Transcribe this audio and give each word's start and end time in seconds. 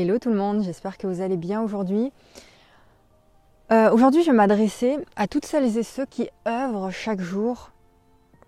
Hello 0.00 0.20
tout 0.20 0.28
le 0.28 0.36
monde, 0.36 0.62
j'espère 0.62 0.96
que 0.96 1.08
vous 1.08 1.22
allez 1.22 1.36
bien 1.36 1.60
aujourd'hui. 1.60 2.12
Euh, 3.72 3.90
aujourd'hui, 3.90 4.22
je 4.22 4.30
vais 4.30 4.36
m'adresser 4.36 4.96
à 5.16 5.26
toutes 5.26 5.44
celles 5.44 5.76
et 5.76 5.82
ceux 5.82 6.06
qui 6.06 6.28
œuvrent 6.46 6.92
chaque 6.92 7.20
jour 7.20 7.72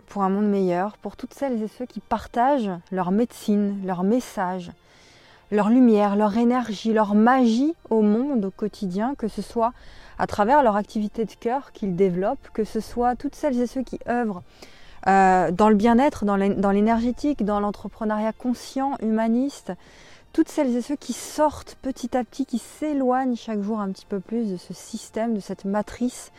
pour 0.07 0.23
un 0.23 0.29
monde 0.29 0.47
meilleur, 0.47 0.95
pour 0.95 1.17
toutes 1.17 1.33
celles 1.33 1.61
et 1.61 1.67
ceux 1.67 1.85
qui 1.85 1.99
partagent 1.99 2.71
leur 2.89 3.11
médecine, 3.11 3.81
leur 3.85 4.03
message, 4.03 4.71
leur 5.51 5.67
lumière, 5.67 6.15
leur 6.15 6.37
énergie, 6.37 6.93
leur 6.93 7.15
magie 7.15 7.73
au 7.89 8.01
monde 8.01 8.45
au 8.45 8.51
quotidien, 8.51 9.13
que 9.15 9.27
ce 9.27 9.41
soit 9.41 9.73
à 10.19 10.27
travers 10.27 10.63
leur 10.63 10.77
activité 10.77 11.25
de 11.25 11.33
cœur 11.33 11.73
qu'ils 11.73 11.97
développent, 11.97 12.47
que 12.53 12.63
ce 12.63 12.79
soit 12.79 13.17
toutes 13.17 13.35
celles 13.35 13.59
et 13.59 13.67
ceux 13.67 13.83
qui 13.83 13.99
œuvrent 14.07 14.41
euh, 15.07 15.51
dans 15.51 15.67
le 15.67 15.75
bien-être, 15.75 16.23
dans 16.23 16.37
l'énergétique, 16.71 17.43
dans 17.43 17.59
l'entrepreneuriat 17.59 18.31
conscient, 18.31 18.93
humaniste, 19.01 19.73
toutes 20.33 20.49
celles 20.49 20.75
et 20.75 20.81
ceux 20.81 20.95
qui 20.95 21.13
sortent 21.13 21.77
petit 21.81 22.15
à 22.15 22.23
petit, 22.23 22.45
qui 22.45 22.57
s'éloignent 22.57 23.35
chaque 23.35 23.61
jour 23.61 23.79
un 23.79 23.91
petit 23.91 24.05
peu 24.05 24.19
plus 24.19 24.51
de 24.51 24.57
ce 24.57 24.73
système, 24.73 25.33
de 25.33 25.39
cette 25.39 25.65
matrice, 25.65 26.31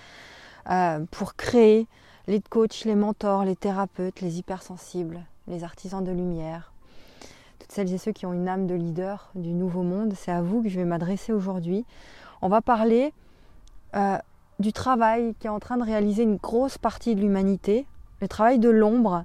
euh, 0.71 1.05
pour 1.11 1.35
créer 1.35 1.87
les 2.27 2.41
coachs, 2.41 2.85
les 2.85 2.95
mentors, 2.95 3.45
les 3.45 3.57
thérapeutes, 3.57 4.21
les 4.21 4.39
hypersensibles, 4.39 5.21
les 5.49 5.65
artisans 5.65 6.05
de 6.05 6.13
lumière, 6.13 6.73
toutes 7.59 7.73
celles 7.73 7.93
et 7.93 7.99
ceux 7.99 8.13
qui 8.13 8.27
ont 8.27 8.33
une 8.33 8.49
âme 8.49 8.67
de 8.67 8.75
leader 8.75 9.31
du 9.35 9.53
nouveau 9.53 9.83
monde, 9.83 10.15
c'est 10.17 10.33
à 10.33 10.41
vous 10.41 10.63
que 10.63 10.69
je 10.69 10.79
vais 10.79 10.85
m'adresser 10.85 11.33
aujourd'hui. 11.33 11.85
On 12.41 12.49
va 12.49 12.61
parler 12.61 13.13
euh, 13.95 14.19
du 14.59 14.73
travail 14.73 15.35
qui 15.39 15.49
est 15.49 15.51
en 15.51 15.61
train 15.61 15.77
de 15.77 15.85
réaliser 15.85 16.23
une 16.23 16.37
grosse 16.37 16.79
partie 16.79 17.15
de 17.15 17.21
l'humanité, 17.21 17.87
le 18.21 18.29
travail 18.29 18.59
de 18.59 18.71
l'ombre, 18.71 19.25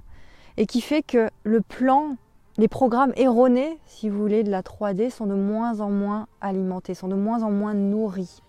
et 0.56 0.66
qui 0.66 0.80
fait 0.80 1.02
que 1.02 1.30
le 1.44 1.60
plan 1.60 2.16
les 2.58 2.66
programmes 2.66 3.12
erronés, 3.16 3.78
si 3.86 4.08
vous 4.08 4.18
voulez, 4.18 4.42
de 4.42 4.50
la 4.50 4.62
3D 4.62 5.10
sont 5.10 5.26
de 5.26 5.34
moins 5.34 5.80
en 5.80 5.90
moins 5.90 6.26
alimentés, 6.40 6.94
sont 6.94 7.06
de 7.06 7.14
moins 7.14 7.44
en 7.44 7.52
moins 7.52 7.72
nourris. 7.72 8.42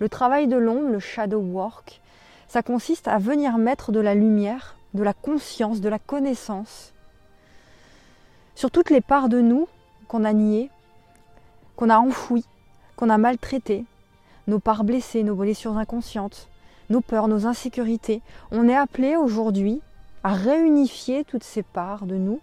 Le 0.00 0.08
travail 0.08 0.48
de 0.48 0.56
l'ombre, 0.56 0.88
le 0.88 0.98
shadow 0.98 1.38
work, 1.38 2.00
ça 2.48 2.62
consiste 2.62 3.06
à 3.06 3.18
venir 3.18 3.56
mettre 3.56 3.92
de 3.92 4.00
la 4.00 4.16
lumière, 4.16 4.74
de 4.94 5.04
la 5.04 5.12
conscience, 5.12 5.80
de 5.80 5.88
la 5.88 6.00
connaissance 6.00 6.92
sur 8.56 8.72
toutes 8.72 8.90
les 8.90 9.00
parts 9.00 9.28
de 9.28 9.40
nous 9.40 9.68
qu'on 10.08 10.24
a 10.24 10.32
niées, 10.32 10.68
qu'on 11.76 11.88
a 11.88 11.98
enfouies, 11.98 12.46
qu'on 12.96 13.10
a 13.10 13.16
maltraitées, 13.16 13.84
nos 14.48 14.58
parts 14.58 14.82
blessées, 14.82 15.22
nos 15.22 15.36
blessures 15.36 15.76
inconscientes, 15.76 16.48
nos 16.88 17.00
peurs, 17.00 17.28
nos 17.28 17.46
insécurités. 17.46 18.22
On 18.50 18.68
est 18.68 18.76
appelé 18.76 19.14
aujourd'hui 19.14 19.80
à 20.24 20.34
réunifier 20.34 21.22
toutes 21.22 21.44
ces 21.44 21.62
parts 21.62 22.06
de 22.06 22.16
nous 22.16 22.40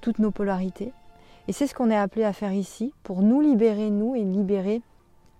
toutes 0.00 0.18
nos 0.18 0.30
polarités. 0.30 0.92
Et 1.48 1.52
c'est 1.52 1.66
ce 1.66 1.74
qu'on 1.74 1.90
est 1.90 1.96
appelé 1.96 2.24
à 2.24 2.32
faire 2.32 2.52
ici 2.52 2.92
pour 3.02 3.22
nous 3.22 3.40
libérer, 3.40 3.90
nous, 3.90 4.14
et 4.14 4.24
libérer 4.24 4.82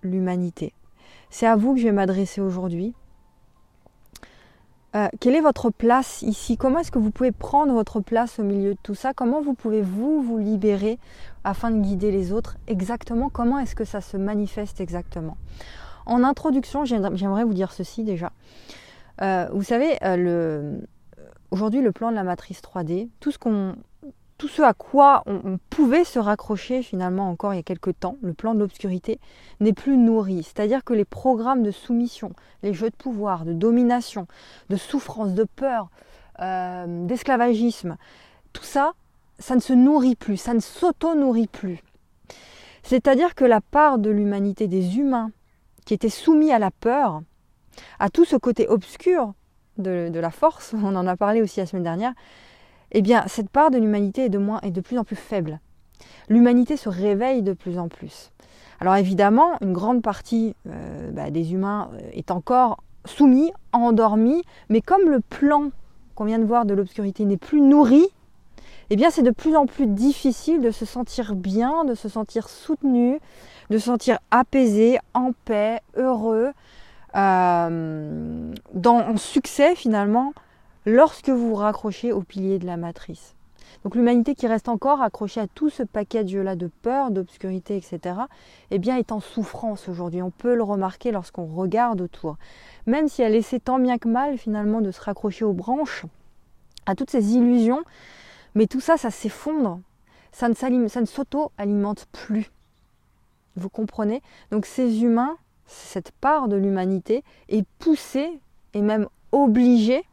l'humanité. 0.03 0.73
C'est 1.29 1.47
à 1.47 1.55
vous 1.55 1.73
que 1.73 1.79
je 1.79 1.85
vais 1.85 1.91
m'adresser 1.91 2.41
aujourd'hui. 2.41 2.93
Euh, 4.93 5.07
quelle 5.21 5.35
est 5.35 5.41
votre 5.41 5.69
place 5.69 6.21
ici? 6.21 6.57
Comment 6.57 6.79
est-ce 6.79 6.91
que 6.91 6.99
vous 6.99 7.11
pouvez 7.11 7.31
prendre 7.31 7.71
votre 7.71 8.01
place 8.01 8.39
au 8.39 8.43
milieu 8.43 8.73
de 8.73 8.79
tout 8.83 8.95
ça? 8.95 9.13
Comment 9.13 9.41
vous 9.41 9.53
pouvez 9.53 9.81
vous 9.81 10.21
vous 10.21 10.37
libérer 10.37 10.99
afin 11.45 11.71
de 11.71 11.79
guider 11.79 12.11
les 12.11 12.33
autres? 12.33 12.57
Exactement, 12.67 13.29
comment 13.29 13.57
est-ce 13.59 13.73
que 13.73 13.85
ça 13.85 14.01
se 14.01 14.17
manifeste 14.17 14.81
exactement? 14.81 15.37
En 16.05 16.25
introduction, 16.25 16.83
j'aimerais 16.83 17.45
vous 17.45 17.53
dire 17.53 17.71
ceci 17.71 18.03
déjà. 18.03 18.33
Euh, 19.21 19.47
vous 19.53 19.63
savez, 19.63 19.97
euh, 20.03 20.77
aujourd'hui, 21.51 21.81
le 21.81 21.93
plan 21.93 22.09
de 22.09 22.15
la 22.15 22.23
matrice 22.23 22.61
3D, 22.61 23.07
tout 23.21 23.31
ce 23.31 23.37
qu'on 23.37 23.75
tout 24.41 24.47
ce 24.47 24.63
à 24.63 24.73
quoi 24.73 25.21
on, 25.27 25.59
pouvait 25.69 26.03
se 26.03 26.17
raccrocher 26.17 26.81
finalement 26.81 27.29
encore 27.29 27.53
il 27.53 27.57
y 27.57 27.59
a 27.59 27.63
quelques 27.63 27.99
temps, 27.99 28.17
le 28.23 28.33
plan 28.33 28.55
de 28.55 28.59
l'obscurité, 28.59 29.19
n'est 29.59 29.71
plus 29.71 29.97
nourri. 29.97 30.41
C'est-à-dire 30.41 30.83
que 30.83 30.95
les 30.95 31.05
programmes 31.05 31.61
de 31.61 31.69
soumission, 31.69 32.31
les 32.63 32.73
jeux 32.73 32.89
de 32.89 32.95
pouvoir, 32.95 33.45
de 33.45 33.53
domination, 33.53 34.25
de 34.71 34.77
souffrance, 34.77 35.35
de 35.35 35.43
peur, 35.43 35.91
euh, 36.39 37.05
d'esclavagisme, 37.05 37.97
tout 38.51 38.63
ça, 38.63 38.93
ça 39.37 39.53
ne 39.53 39.59
se 39.59 39.73
nourrit 39.73 40.15
plus, 40.15 40.37
ça 40.37 40.55
ne 40.55 40.59
s'auto-nourrit 40.59 41.45
plus. 41.45 41.83
C'est-à-dire 42.81 43.35
que 43.35 43.45
la 43.45 43.61
part 43.61 43.99
de 43.99 44.09
l'humanité 44.09 44.67
des 44.67 44.97
humains 44.97 45.29
qui 45.85 45.93
était 45.93 46.09
soumis 46.09 46.51
à 46.51 46.57
la 46.57 46.71
peur, 46.71 47.21
à 47.99 48.09
tout 48.09 48.25
ce 48.25 48.37
côté 48.37 48.67
obscur 48.67 49.35
de, 49.77 50.09
de 50.09 50.19
la 50.19 50.31
force, 50.31 50.73
on 50.83 50.95
en 50.95 51.05
a 51.05 51.15
parlé 51.15 51.43
aussi 51.43 51.59
la 51.59 51.67
semaine 51.67 51.83
dernière, 51.83 52.13
eh 52.91 53.01
bien, 53.01 53.23
cette 53.27 53.49
part 53.49 53.71
de 53.71 53.77
l'humanité 53.77 54.25
est 54.25 54.29
de, 54.29 54.37
moins, 54.37 54.59
de 54.63 54.81
plus 54.81 54.97
en 54.97 55.03
plus 55.03 55.15
faible. 55.15 55.59
L'humanité 56.29 56.77
se 56.77 56.89
réveille 56.89 57.41
de 57.41 57.53
plus 57.53 57.77
en 57.77 57.87
plus. 57.87 58.31
Alors 58.79 58.95
évidemment, 58.95 59.57
une 59.61 59.73
grande 59.73 60.01
partie 60.01 60.55
euh, 60.67 61.11
bah, 61.11 61.29
des 61.29 61.53
humains 61.53 61.91
euh, 61.93 62.09
est 62.13 62.31
encore 62.31 62.83
soumis, 63.05 63.51
endormis, 63.73 64.41
mais 64.69 64.81
comme 64.81 65.09
le 65.09 65.19
plan 65.19 65.69
qu'on 66.15 66.25
vient 66.25 66.39
de 66.39 66.45
voir 66.45 66.65
de 66.65 66.73
l'obscurité 66.73 67.25
n'est 67.25 67.37
plus 67.37 67.61
nourri, 67.61 68.05
eh 68.89 68.95
bien 68.95 69.09
c'est 69.09 69.21
de 69.21 69.31
plus 69.31 69.55
en 69.55 69.67
plus 69.67 69.87
difficile 69.87 70.61
de 70.61 70.71
se 70.71 70.85
sentir 70.85 71.35
bien, 71.35 71.85
de 71.85 71.95
se 71.95 72.09
sentir 72.09 72.49
soutenu, 72.49 73.19
de 73.69 73.77
se 73.77 73.85
sentir 73.85 74.19
apaisé, 74.31 74.97
en 75.13 75.31
paix, 75.45 75.79
heureux, 75.95 76.51
euh, 77.15 78.53
en 78.85 79.17
succès 79.17 79.75
finalement 79.75 80.33
lorsque 80.85 81.29
vous 81.29 81.49
vous 81.49 81.55
raccrochez 81.55 82.11
au 82.11 82.21
pilier 82.21 82.59
de 82.59 82.65
la 82.65 82.77
matrice. 82.77 83.35
Donc 83.83 83.95
l'humanité 83.95 84.35
qui 84.35 84.47
reste 84.47 84.69
encore 84.69 85.01
accrochée 85.01 85.39
à 85.39 85.47
tout 85.47 85.69
ce 85.69 85.81
package-là 85.83 86.55
de 86.55 86.69
peur, 86.81 87.09
d'obscurité, 87.09 87.77
etc., 87.77 88.15
eh 88.69 88.79
bien 88.79 88.97
est 88.97 89.11
en 89.11 89.19
souffrance 89.19 89.89
aujourd'hui. 89.89 90.21
On 90.21 90.29
peut 90.29 90.55
le 90.55 90.63
remarquer 90.63 91.11
lorsqu'on 91.11 91.45
regarde 91.45 92.01
autour. 92.01 92.37
Même 92.85 93.07
si 93.07 93.21
elle 93.21 93.35
essaie 93.35 93.59
tant 93.59 93.79
bien 93.79 93.97
que 93.97 94.07
mal 94.07 94.37
finalement 94.37 94.81
de 94.81 94.91
se 94.91 95.01
raccrocher 95.01 95.45
aux 95.45 95.53
branches, 95.53 96.05
à 96.85 96.95
toutes 96.95 97.09
ces 97.09 97.33
illusions, 97.33 97.83
mais 98.55 98.67
tout 98.67 98.81
ça, 98.81 98.97
ça 98.97 99.09
s'effondre. 99.09 99.79
Ça 100.31 100.47
ne, 100.47 100.53
ça 100.53 101.01
ne 101.01 101.05
s'auto-alimente 101.05 102.05
plus. 102.11 102.51
Vous 103.55 103.69
comprenez? 103.69 104.21
Donc 104.51 104.65
ces 104.65 105.03
humains, 105.03 105.37
cette 105.65 106.11
part 106.11 106.47
de 106.47 106.55
l'humanité 106.55 107.23
est 107.49 107.65
poussée 107.79 108.39
et 108.73 108.81
même 108.81 109.07
obligée 109.31 110.05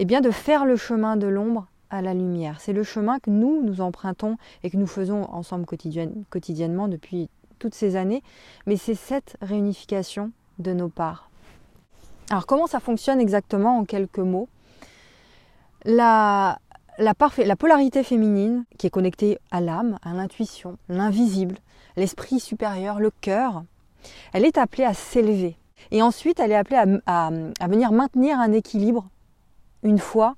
eh 0.00 0.06
bien 0.06 0.22
de 0.22 0.30
faire 0.30 0.64
le 0.64 0.76
chemin 0.76 1.18
de 1.18 1.26
l'ombre 1.26 1.66
à 1.90 2.00
la 2.00 2.14
lumière. 2.14 2.58
C'est 2.58 2.72
le 2.72 2.82
chemin 2.82 3.18
que 3.18 3.28
nous, 3.28 3.62
nous 3.62 3.82
empruntons 3.82 4.38
et 4.62 4.70
que 4.70 4.78
nous 4.78 4.86
faisons 4.86 5.24
ensemble 5.30 5.66
quotidiennement 5.66 6.88
depuis 6.88 7.28
toutes 7.58 7.74
ces 7.74 7.96
années, 7.96 8.22
mais 8.64 8.76
c'est 8.76 8.94
cette 8.94 9.36
réunification 9.42 10.32
de 10.58 10.72
nos 10.72 10.88
parts. 10.88 11.28
Alors 12.30 12.46
comment 12.46 12.66
ça 12.66 12.80
fonctionne 12.80 13.20
exactement 13.20 13.76
en 13.76 13.84
quelques 13.84 14.20
mots? 14.20 14.48
La, 15.84 16.58
la, 16.96 17.12
la 17.44 17.56
polarité 17.56 18.02
féminine 18.02 18.64
qui 18.78 18.86
est 18.86 18.90
connectée 18.90 19.38
à 19.50 19.60
l'âme, 19.60 19.98
à 20.02 20.14
l'intuition, 20.14 20.78
l'invisible, 20.88 21.56
l'esprit 21.98 22.40
supérieur, 22.40 23.00
le 23.00 23.10
cœur, 23.20 23.64
elle 24.32 24.46
est 24.46 24.56
appelée 24.56 24.84
à 24.84 24.94
s'élever. 24.94 25.58
Et 25.90 26.00
ensuite, 26.00 26.40
elle 26.40 26.52
est 26.52 26.56
appelée 26.56 27.00
à 27.04 27.68
venir 27.68 27.92
maintenir 27.92 28.40
un 28.40 28.52
équilibre 28.52 29.06
une 29.82 29.98
fois 29.98 30.36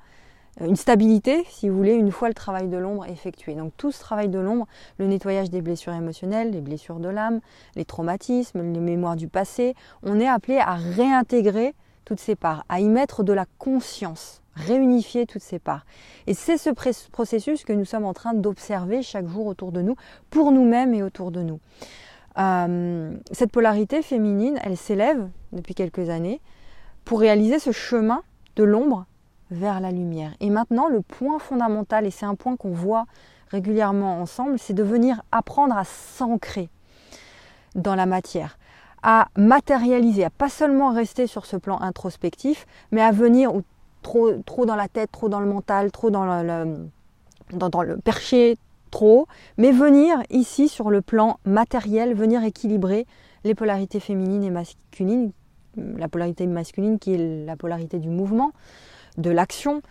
euh, 0.60 0.66
une 0.66 0.76
stabilité, 0.76 1.44
si 1.48 1.68
vous 1.68 1.76
voulez, 1.76 1.94
une 1.94 2.10
fois 2.10 2.28
le 2.28 2.34
travail 2.34 2.68
de 2.68 2.76
l'ombre 2.76 3.06
effectué. 3.06 3.54
Donc 3.54 3.72
tout 3.76 3.92
ce 3.92 4.00
travail 4.00 4.28
de 4.28 4.38
l'ombre, 4.38 4.66
le 4.98 5.06
nettoyage 5.06 5.50
des 5.50 5.62
blessures 5.62 5.94
émotionnelles, 5.94 6.50
les 6.50 6.60
blessures 6.60 7.00
de 7.00 7.08
l'âme, 7.08 7.40
les 7.76 7.84
traumatismes, 7.84 8.72
les 8.72 8.80
mémoires 8.80 9.16
du 9.16 9.28
passé, 9.28 9.74
on 10.02 10.20
est 10.20 10.28
appelé 10.28 10.58
à 10.58 10.74
réintégrer 10.74 11.74
toutes 12.04 12.20
ces 12.20 12.34
parts, 12.34 12.64
à 12.68 12.80
y 12.80 12.88
mettre 12.88 13.22
de 13.22 13.32
la 13.32 13.46
conscience, 13.58 14.42
réunifier 14.54 15.24
toutes 15.24 15.42
ces 15.42 15.58
parts. 15.58 15.86
Et 16.26 16.34
c'est 16.34 16.58
ce 16.58 16.70
processus 17.10 17.64
que 17.64 17.72
nous 17.72 17.84
sommes 17.84 18.04
en 18.04 18.12
train 18.12 18.34
d'observer 18.34 19.02
chaque 19.02 19.28
jour 19.28 19.46
autour 19.46 19.72
de 19.72 19.80
nous, 19.80 19.94
pour 20.28 20.50
nous-mêmes 20.52 20.94
et 20.94 21.02
autour 21.02 21.30
de 21.30 21.42
nous. 21.42 21.60
Euh, 22.38 23.14
cette 23.30 23.52
polarité 23.52 24.02
féminine, 24.02 24.58
elle 24.64 24.76
s'élève 24.76 25.28
depuis 25.52 25.74
quelques 25.74 26.10
années 26.10 26.40
pour 27.04 27.20
réaliser 27.20 27.58
ce 27.58 27.72
chemin 27.72 28.22
de 28.56 28.64
l'ombre 28.64 29.06
vers 29.52 29.80
la 29.80 29.90
lumière. 29.90 30.32
Et 30.40 30.50
maintenant, 30.50 30.88
le 30.88 31.00
point 31.00 31.38
fondamental, 31.38 32.06
et 32.06 32.10
c'est 32.10 32.26
un 32.26 32.34
point 32.34 32.56
qu'on 32.56 32.72
voit 32.72 33.04
régulièrement 33.50 34.20
ensemble, 34.20 34.58
c'est 34.58 34.72
de 34.72 34.82
venir 34.82 35.22
apprendre 35.30 35.76
à 35.76 35.84
s'ancrer 35.84 36.70
dans 37.74 37.94
la 37.94 38.06
matière, 38.06 38.58
à 39.02 39.28
matérialiser, 39.36 40.24
à 40.24 40.30
pas 40.30 40.48
seulement 40.48 40.92
rester 40.92 41.26
sur 41.26 41.46
ce 41.46 41.56
plan 41.56 41.80
introspectif, 41.80 42.66
mais 42.90 43.02
à 43.02 43.12
venir 43.12 43.52
trop, 44.02 44.66
dans 44.66 44.76
la 44.76 44.88
tête, 44.88 45.12
trop 45.12 45.28
dans 45.28 45.40
le 45.40 45.46
mental, 45.46 45.92
trop 45.92 46.10
dans 46.10 46.24
le, 46.24 46.88
dans 47.52 47.82
le 47.82 47.96
perché, 47.98 48.56
trop, 48.90 49.26
mais 49.58 49.72
venir 49.72 50.22
ici 50.30 50.68
sur 50.68 50.90
le 50.90 51.02
plan 51.02 51.38
matériel, 51.44 52.14
venir 52.14 52.42
équilibrer 52.44 53.06
les 53.44 53.54
polarités 53.54 54.00
féminines 54.00 54.44
et 54.44 54.50
masculines, 54.50 55.32
la 55.76 56.08
polarité 56.08 56.46
masculine 56.46 56.98
qui 56.98 57.14
est 57.14 57.46
la 57.46 57.56
polarité 57.56 57.98
du 57.98 58.08
mouvement, 58.08 58.52
de 59.18 59.30
l'action, 59.30 59.82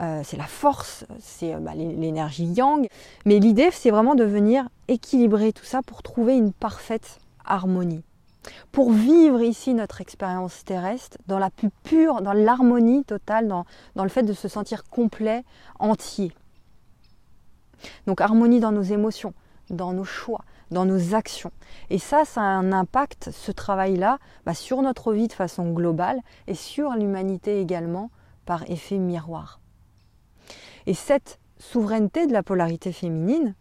euh, 0.00 0.20
c'est 0.24 0.36
la 0.36 0.44
force, 0.44 1.06
c'est 1.20 1.54
bah, 1.56 1.74
l'énergie 1.74 2.44
yang. 2.44 2.88
Mais 3.24 3.38
l'idée, 3.38 3.70
c'est 3.72 3.90
vraiment 3.90 4.14
de 4.14 4.24
venir 4.24 4.68
équilibrer 4.88 5.52
tout 5.52 5.64
ça 5.64 5.82
pour 5.82 6.02
trouver 6.02 6.36
une 6.36 6.52
parfaite 6.52 7.18
harmonie. 7.44 8.02
Pour 8.70 8.92
vivre 8.92 9.40
ici 9.42 9.74
notre 9.74 10.00
expérience 10.00 10.64
terrestre 10.64 11.18
dans 11.26 11.38
la 11.38 11.50
plus 11.50 11.70
pure, 11.82 12.20
dans 12.22 12.32
l'harmonie 12.32 13.04
totale, 13.04 13.48
dans, 13.48 13.64
dans 13.96 14.04
le 14.04 14.10
fait 14.10 14.22
de 14.22 14.32
se 14.32 14.48
sentir 14.48 14.84
complet, 14.84 15.44
entier. 15.80 16.32
Donc 18.06 18.20
harmonie 18.20 18.60
dans 18.60 18.72
nos 18.72 18.82
émotions, 18.82 19.34
dans 19.70 19.92
nos 19.92 20.04
choix, 20.04 20.44
dans 20.70 20.84
nos 20.84 21.14
actions. 21.14 21.52
Et 21.90 21.98
ça, 21.98 22.24
ça 22.24 22.40
a 22.40 22.44
un 22.44 22.72
impact, 22.72 23.30
ce 23.32 23.50
travail-là, 23.50 24.18
bah, 24.44 24.54
sur 24.54 24.82
notre 24.82 25.12
vie 25.12 25.28
de 25.28 25.32
façon 25.32 25.70
globale 25.72 26.20
et 26.46 26.54
sur 26.54 26.90
l'humanité 26.92 27.60
également 27.60 28.10
par 28.46 28.68
effet 28.70 28.96
miroir. 28.96 29.60
Et 30.86 30.94
cette 30.94 31.38
souveraineté 31.58 32.26
de 32.26 32.32
la 32.32 32.42
polarité 32.42 32.92
féminine, 32.92 33.54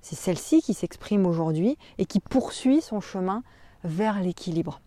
c'est 0.00 0.16
celle-ci 0.16 0.62
qui 0.62 0.74
s'exprime 0.74 1.26
aujourd'hui 1.26 1.76
et 1.98 2.06
qui 2.06 2.20
poursuit 2.20 2.80
son 2.80 3.00
chemin 3.00 3.42
vers 3.84 4.20
l'équilibre. 4.20 4.80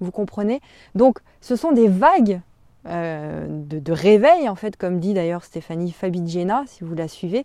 Vous 0.00 0.10
comprenez? 0.10 0.60
Donc 0.94 1.18
ce 1.40 1.56
sont 1.56 1.72
des 1.72 1.88
vagues 1.88 2.40
euh, 2.86 3.46
de, 3.48 3.92
réveil, 3.92 4.48
en 4.48 4.56
fait, 4.56 4.76
comme 4.76 4.98
dit 4.98 5.14
d'ailleurs 5.14 5.44
Stéphanie 5.44 5.92
Fabigiena, 5.92 6.64
si 6.66 6.82
vous 6.82 6.94
la 6.94 7.06
suivez, 7.06 7.44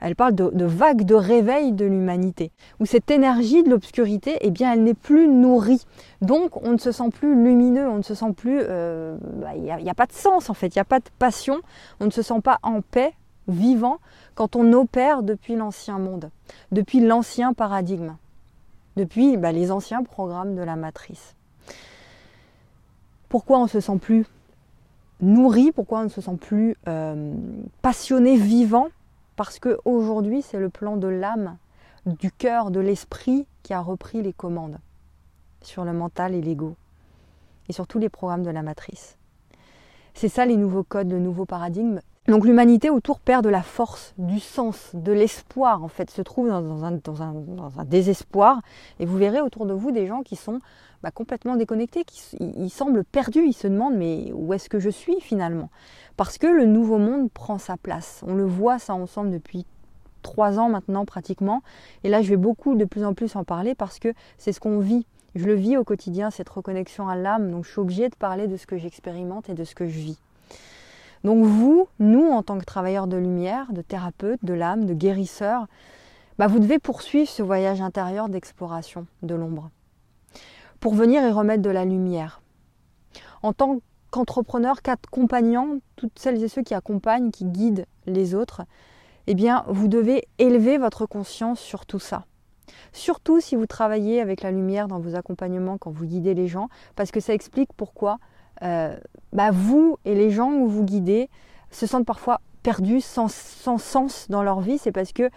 elle 0.00 0.16
parle 0.16 0.34
de, 0.34 0.64
vagues 0.64 1.04
de 1.04 1.14
réveil 1.14 1.72
de 1.72 1.84
l'humanité, 1.84 2.52
où 2.80 2.86
cette 2.86 3.10
énergie 3.10 3.62
de 3.62 3.70
l'obscurité, 3.70 4.38
eh 4.40 4.50
bien, 4.50 4.72
elle 4.72 4.84
n'est 4.84 4.94
plus 4.94 5.28
nourrie. 5.28 5.84
Donc, 6.22 6.56
on 6.64 6.72
ne 6.72 6.78
se 6.78 6.92
sent 6.92 7.10
plus 7.12 7.34
lumineux, 7.34 7.86
on 7.88 7.98
ne 7.98 8.02
se 8.02 8.14
sent 8.14 8.32
plus... 8.34 8.60
Euh, 8.62 9.16
bah, 9.20 9.54
il 9.56 9.62
n'y 9.62 9.70
a, 9.70 9.76
a, 9.76 9.94
pas 9.94 10.06
de 10.06 10.12
sens, 10.12 10.48
en 10.48 10.54
fait, 10.54 10.68
il 10.68 10.78
n'y 10.78 10.82
a 10.82 10.86
pas 10.86 11.00
de 11.00 11.10
passion, 11.18 11.60
on 12.00 12.06
ne 12.06 12.10
se 12.10 12.22
sent 12.22 12.40
pas 12.42 12.58
en 12.62 12.80
paix, 12.80 13.12
vivant, 13.46 13.98
quand 14.34 14.56
on 14.56 14.72
opère 14.72 15.22
depuis 15.22 15.56
l'ancien 15.56 15.98
monde, 15.98 16.30
depuis 16.72 17.00
l'ancien 17.00 17.52
paradigme, 17.52 18.16
depuis 18.96 19.36
bah, 19.36 19.52
les 19.52 19.70
anciens 19.70 20.02
programmes 20.02 20.54
de 20.54 20.62
la 20.62 20.76
matrice. 20.76 21.34
Pourquoi 23.28 23.58
on 23.58 23.66
se 23.66 23.80
sent 23.80 23.98
plus 24.00 24.24
nourri, 25.20 25.72
pourquoi 25.72 26.00
on 26.00 26.04
ne 26.04 26.08
se 26.08 26.20
sent 26.20 26.36
plus 26.40 26.76
euh, 26.86 27.34
passionné, 27.82 28.36
vivant? 28.36 28.88
Parce 29.36 29.58
qu'aujourd'hui, 29.58 30.42
c'est 30.42 30.58
le 30.58 30.68
plan 30.68 30.96
de 30.96 31.08
l'âme, 31.08 31.56
du 32.06 32.32
cœur, 32.32 32.70
de 32.70 32.80
l'esprit 32.80 33.46
qui 33.62 33.72
a 33.72 33.80
repris 33.80 34.22
les 34.22 34.32
commandes 34.32 34.78
sur 35.62 35.84
le 35.84 35.92
mental 35.92 36.34
et 36.34 36.40
l'ego, 36.40 36.74
et 37.68 37.72
sur 37.72 37.86
tous 37.86 37.98
les 37.98 38.08
programmes 38.08 38.42
de 38.42 38.50
la 38.50 38.62
matrice. 38.62 39.16
C'est 40.14 40.28
ça 40.28 40.46
les 40.46 40.56
nouveaux 40.56 40.82
codes, 40.82 41.10
le 41.10 41.20
nouveau 41.20 41.44
paradigme. 41.44 42.00
Donc 42.28 42.44
l'humanité 42.44 42.90
autour 42.90 43.20
perd 43.20 43.42
de 43.42 43.48
la 43.48 43.62
force, 43.62 44.12
du 44.18 44.38
sens, 44.38 44.90
de 44.92 45.12
l'espoir, 45.12 45.82
en 45.82 45.88
fait, 45.88 46.10
se 46.10 46.20
trouve 46.20 46.48
dans, 46.48 46.84
un, 46.84 47.84
désespoir. 47.86 48.60
Et 49.00 49.06
vous 49.06 49.16
verrez 49.16 49.40
autour 49.40 49.64
de 49.64 49.72
vous 49.72 49.92
des 49.92 50.06
gens 50.06 50.22
qui 50.22 50.36
sont 50.36 50.60
bah, 51.02 51.10
complètement 51.10 51.56
déconnectés, 51.56 52.04
qui 52.04 52.68
semblent 52.68 53.04
perdus, 53.04 53.46
ils 53.46 53.54
se 53.54 53.66
demandent 53.66 53.96
mais 53.96 54.30
où 54.34 54.52
est-ce 54.52 54.68
que 54.68 54.78
je 54.78 54.90
suis 54.90 55.18
finalement? 55.22 55.70
Parce 56.18 56.36
que 56.36 56.46
le 56.46 56.66
nouveau 56.66 56.98
monde 56.98 57.30
prend 57.30 57.56
sa 57.56 57.78
place. 57.78 58.22
On 58.26 58.34
le 58.34 58.44
voit 58.44 58.78
ça 58.78 58.94
ensemble 58.94 59.30
depuis 59.30 59.64
trois 60.20 60.58
ans 60.58 60.68
maintenant 60.68 61.06
pratiquement. 61.06 61.62
Et 62.04 62.10
là, 62.10 62.20
je 62.20 62.28
vais 62.28 62.36
beaucoup 62.36 62.74
de 62.74 62.84
plus 62.84 63.04
en 63.04 63.14
plus 63.14 63.36
en 63.36 63.44
parler 63.44 63.74
parce 63.74 63.98
que 63.98 64.12
c'est 64.36 64.52
ce 64.52 64.60
qu'on 64.60 64.80
vit. 64.80 65.06
Je 65.34 65.46
le 65.46 65.54
vis 65.54 65.78
au 65.78 65.84
quotidien, 65.84 66.30
cette 66.30 66.50
reconnexion 66.50 67.08
à 67.08 67.16
l'âme. 67.16 67.50
Donc 67.50 67.64
je 67.64 67.70
suis 67.70 67.80
obligée 67.80 68.10
de 68.10 68.16
parler 68.16 68.48
de 68.48 68.58
ce 68.58 68.66
que 68.66 68.76
j'expérimente 68.76 69.48
et 69.48 69.54
de 69.54 69.64
ce 69.64 69.74
que 69.74 69.86
je 69.86 69.98
vis. 69.98 70.18
Donc 71.24 71.44
vous, 71.44 71.88
nous, 71.98 72.26
en 72.28 72.42
tant 72.42 72.58
que 72.58 72.64
travailleurs 72.64 73.06
de 73.06 73.16
lumière, 73.16 73.72
de 73.72 73.82
thérapeutes, 73.82 74.44
de 74.44 74.54
l'âme, 74.54 74.86
de 74.86 74.94
guérisseurs, 74.94 75.66
bah, 76.38 76.46
vous 76.46 76.60
devez 76.60 76.78
poursuivre 76.78 77.28
ce 77.28 77.42
voyage 77.42 77.80
intérieur 77.80 78.28
d'exploration 78.28 79.06
de 79.22 79.34
l'ombre 79.34 79.70
pour 80.80 80.94
venir 80.94 81.22
y 81.22 81.30
remettre 81.30 81.62
de 81.62 81.70
la 81.70 81.84
lumière. 81.84 82.40
En 83.42 83.52
tant 83.52 83.80
qu'entrepreneur, 84.10 84.82
qu'accompagnant, 84.82 85.78
toutes 85.96 86.18
celles 86.18 86.42
et 86.42 86.48
ceux 86.48 86.62
qui 86.62 86.74
accompagnent, 86.74 87.30
qui 87.30 87.44
guident 87.44 87.86
les 88.06 88.34
autres, 88.34 88.62
eh 89.26 89.34
bien, 89.34 89.64
vous 89.68 89.88
devez 89.88 90.26
élever 90.38 90.78
votre 90.78 91.06
conscience 91.06 91.60
sur 91.60 91.84
tout 91.84 91.98
ça. 91.98 92.24
Surtout 92.92 93.40
si 93.40 93.56
vous 93.56 93.66
travaillez 93.66 94.20
avec 94.20 94.42
la 94.42 94.50
lumière 94.50 94.88
dans 94.88 95.00
vos 95.00 95.16
accompagnements 95.16 95.78
quand 95.78 95.90
vous 95.90 96.06
guidez 96.06 96.34
les 96.34 96.46
gens, 96.46 96.68
parce 96.96 97.10
que 97.10 97.20
ça 97.20 97.34
explique 97.34 97.72
pourquoi 97.76 98.18
bah, 98.60 99.50
vous 99.52 99.98
et 100.04 100.14
les 100.14 100.30
gens 100.30 100.52
où 100.52 100.68
vous 100.68 100.84
guidez 100.84 101.28
se 101.70 101.86
sentent 101.86 102.06
parfois 102.06 102.40
perdus, 102.62 103.00
sans, 103.00 103.28
sens 103.28 104.26
dans 104.28 104.42
leur 104.42 104.60
vie, 104.60 104.78
c'est 104.78 104.92
parce 104.92 105.12
que 105.12 105.30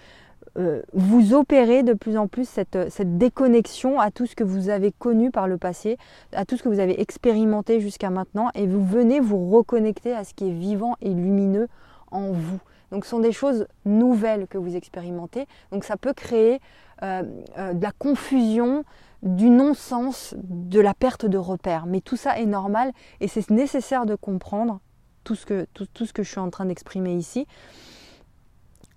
euh, 0.58 0.82
vous 0.92 1.34
opérez 1.34 1.82
de 1.82 1.94
plus 1.94 2.18
en 2.18 2.28
plus 2.28 2.48
cette, 2.48 2.78
déconnexion 3.18 4.00
à 4.00 4.12
tout 4.12 4.26
ce 4.26 4.36
que 4.36 4.44
vous 4.44 4.70
avez 4.70 4.92
connu 4.92 5.32
par 5.32 5.48
le 5.48 5.58
passé, 5.58 5.98
à 6.34 6.46
tout 6.46 6.58
ce 6.58 6.64
que 6.64 6.70
vous 6.70 6.80
avez 6.80 7.00
expérimenté 7.00 7.80
jusqu'à 7.80 8.10
maintenant, 8.10 8.50
et 8.54 8.68
vous 8.68 8.84
venez 8.84 9.20
vous 9.20 9.50
reconnecter 9.50 10.14
à 10.14 10.24
ce 10.24 10.34
qui 10.34 10.50
est 10.50 10.54
vivant 10.54 10.96
et 11.02 11.10
lumineux 11.10 11.68
en 12.12 12.32
vous. 12.32 12.60
Donc 12.92 13.06
ce 13.06 13.12
sont 13.12 13.20
des 13.20 13.32
choses 13.32 13.66
nouvelles 13.86 14.48
que 14.48 14.58
vous 14.58 14.76
expérimentez. 14.76 15.48
Donc 15.72 15.86
ça 15.86 15.96
peut 15.96 16.14
créer 16.14 16.60
euh, 17.04 17.24
de 17.24 17.82
la 17.82 17.92
confusion, 17.98 18.84
du 19.22 19.50
non-sens, 19.50 20.36
de 20.44 20.80
la 20.80 20.94
perte 20.94 21.26
de 21.26 21.38
repères. 21.38 21.86
Mais 21.86 22.02
tout 22.02 22.18
ça 22.18 22.40
est 22.40 22.46
normal 22.46 22.92
et 23.20 23.28
c'est 23.28 23.50
nécessaire 23.50 24.06
de 24.06 24.16
comprendre 24.16 24.80
tout 25.24 25.36
ce 25.36 25.46
que, 25.46 25.68
tout, 25.74 26.06
ce 26.06 26.14
que 26.14 26.24
je 26.24 26.30
suis 26.30 26.40
en 26.40 26.50
train 26.50 26.66
d'exprimer 26.66 27.16
ici. 27.16 27.46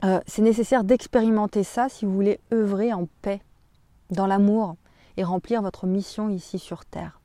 Euh, 0.04 0.20
c'est 0.26 0.42
nécessaire 0.42 0.84
d'expérimenter 0.84 1.62
ça 1.62 1.88
si 1.88 2.04
vous 2.04 2.12
voulez 2.12 2.40
œuvrer 2.52 2.92
en 2.92 3.06
paix, 3.22 3.40
dans 4.10 4.26
l'amour 4.26 4.76
et 5.16 5.24
remplir 5.24 5.62
votre 5.62 5.86
mission 5.86 6.28
ici 6.28 6.58
sur 6.58 6.84
Terre. 6.84 7.20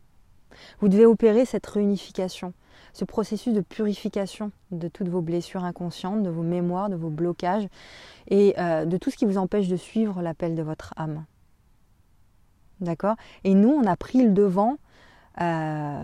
Vous 0.80 0.90
devez 0.90 1.06
opérer 1.06 1.46
cette 1.46 1.66
réunification, 1.66 2.54
ce 2.94 3.06
processus 3.06 3.54
de 3.54 3.62
purification 3.62 4.52
de 4.72 4.88
toutes 4.88 5.10
vos 5.10 5.22
blessures 5.22 5.64
inconscientes, 5.64 6.24
de 6.24 6.30
vos 6.30 6.44
mémoires, 6.44 6.90
de 6.90 6.96
vos 6.96 7.10
blocages 7.10 7.68
et 8.28 8.56
euh, 8.58 8.86
de 8.86 8.98
tout 8.98 9.10
ce 9.10 9.18
qui 9.18 9.26
vous 9.26 9.38
empêche 9.38 9.68
de 9.68 9.78
suivre 9.78 10.22
l'appel 10.22 10.56
de 10.56 10.64
votre 10.64 10.94
âme. 10.98 11.26
D'accord? 12.82 13.16
Et 13.44 13.54
nous, 13.54 13.70
on 13.70 13.86
a 13.86 13.96
pris 13.96 14.24
le 14.24 14.32
devant 14.32 14.78
euh, 15.42 16.04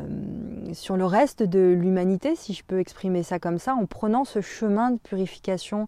sur 0.74 0.96
le 0.96 1.06
reste 1.06 1.44
de 1.44 1.60
l'humanité, 1.60 2.36
si 2.36 2.54
je 2.54 2.64
peux 2.64 2.80
exprimer 2.80 3.22
ça 3.22 3.38
comme 3.38 3.60
ça, 3.60 3.76
en 3.76 3.86
prenant 3.86 4.24
ce 4.24 4.40
chemin 4.40 4.92
de 4.92 4.98
purification 4.98 5.88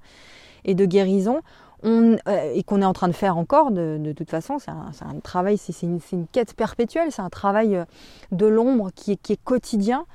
et 0.65 0.75
de 0.75 0.85
guérison. 0.85 1.41
On, 1.83 2.17
euh, 2.27 2.51
et 2.55 2.63
qu'on 2.63 2.81
est 2.81 2.85
en 2.85 2.93
train 2.93 3.07
de 3.07 3.13
faire 3.13 3.37
encore 3.37 3.69
de, 3.69 4.11
toute 4.17 4.31
façon, 4.31 4.57
c'est 4.57 4.71
un, 4.71 5.19
travail, 5.21 5.59
c'est 5.59 5.79
une, 5.83 5.99
quête 6.31 6.55
perpétuelle, 6.55 7.11
c'est 7.11 7.21
un 7.21 7.29
travail 7.29 7.75
euh, 7.75 7.85
de 8.31 8.47
l'ombre 8.47 8.89
qui 8.95 9.11
est, 9.11 9.43
quotidien. 9.43 10.05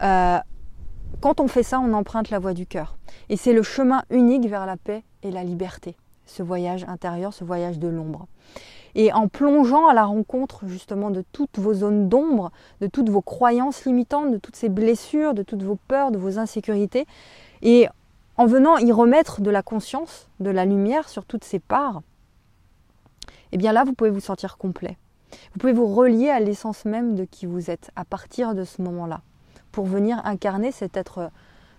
quand 0.00 1.38
on 1.38 1.48
fait 1.48 1.62
ça, 1.62 1.78
on 1.78 1.92
emprunte 1.92 2.30
la 2.30 2.38
voie 2.38 2.54
du 2.54 2.66
cœur. 2.66 2.96
Et 3.28 3.36
c'est 3.36 3.52
le 3.52 3.62
chemin 3.62 4.02
unique 4.10 4.48
vers 4.48 4.64
la 4.66 4.78
paix 4.78 5.04
et 5.22 5.30
la 5.30 5.44
liberté, 5.44 5.96
ce 6.24 6.42
voyage 6.42 6.84
intérieur, 6.88 7.34
ce 7.34 7.44
voyage 7.44 7.78
de 7.78 7.88
l'ombre 7.88 8.26
et 8.94 9.12
en 9.12 9.28
plongeant 9.28 9.86
à 9.86 9.94
la 9.94 10.04
rencontre 10.04 10.66
justement 10.66 11.10
de 11.10 11.24
toutes 11.32 11.58
vos 11.58 11.74
zones 11.74 12.08
d'ombre, 12.08 12.52
de 12.80 12.86
toutes 12.86 13.08
vos 13.08 13.22
croyances 13.22 13.84
limitantes, 13.84 14.30
de 14.30 14.38
toutes 14.38 14.56
ces 14.56 14.68
blessures, 14.68 15.34
de 15.34 15.42
toutes 15.42 15.62
vos 15.62 15.78
peurs, 15.88 16.10
de 16.10 16.18
vos 16.18 16.38
insécurités, 16.38 17.06
et 17.62 17.88
en 18.36 18.46
venant 18.46 18.78
y 18.78 18.92
remettre 18.92 19.40
de 19.40 19.50
la 19.50 19.62
conscience, 19.62 20.28
de 20.40 20.50
la 20.50 20.64
lumière 20.64 21.08
sur 21.08 21.24
toutes 21.24 21.44
ces 21.44 21.58
parts, 21.58 22.02
et 23.52 23.56
eh 23.56 23.58
bien 23.58 23.72
là, 23.72 23.84
vous 23.84 23.92
pouvez 23.92 24.08
vous 24.08 24.20
sentir 24.20 24.56
complet. 24.56 24.96
Vous 25.52 25.58
pouvez 25.58 25.74
vous 25.74 25.86
relier 25.86 26.30
à 26.30 26.40
l'essence 26.40 26.86
même 26.86 27.14
de 27.14 27.24
qui 27.24 27.44
vous 27.44 27.70
êtes 27.70 27.90
à 27.96 28.06
partir 28.06 28.54
de 28.54 28.64
ce 28.64 28.80
moment-là, 28.80 29.20
pour 29.72 29.84
venir 29.84 30.22
incarner 30.24 30.72
cet 30.72 30.96
être 30.96 31.30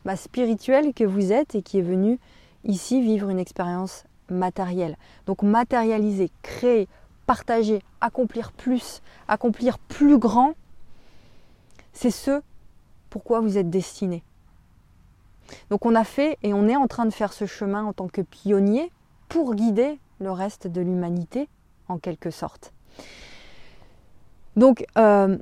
bah, 0.06 0.16
spirituel 0.16 0.94
que 0.94 1.04
vous 1.04 1.32
êtes 1.32 1.56
et 1.56 1.64
qui 1.64 1.80
est 1.80 1.84
venu 1.84 2.20
ici 2.64 3.02
vivre 3.02 3.30
une 3.30 3.40
expérience 3.40 4.04
matérielle. 4.30 4.98
Donc 5.26 5.42
matérialiser, 5.42 6.30
créer, 6.44 6.88
partager, 7.26 7.82
accomplir 8.02 8.52
plus, 8.52 9.02
accomplir 9.28 9.80
plus 9.80 10.18
grand, 10.18 10.54
c'est 11.94 12.12
ce 12.12 12.42
pourquoi 13.10 13.40
vous 13.40 13.58
êtes 13.58 13.70
destiné. 13.70 14.24
Donc 15.70 15.86
on 15.86 15.96
a 15.96 16.04
fait 16.04 16.38
et 16.42 16.54
on 16.54 16.68
est 16.68 16.76
en 16.76 16.88
train 16.88 17.06
de 17.06 17.14
faire 17.14 17.34
ce 17.34 17.46
chemin 17.46 17.84
en 17.84 17.94
tant 17.94 18.08
que 18.08 18.22
pionnier 18.22 18.92
pour 19.30 19.56
guider 19.56 20.00
le 20.20 20.32
reste 20.32 20.68
de 20.68 20.82
l'humanité 20.82 21.48
en 21.88 21.98
quelque 21.98 22.32
sorte. 22.32 22.74
Donc 24.56 24.86
euh, 24.98 25.38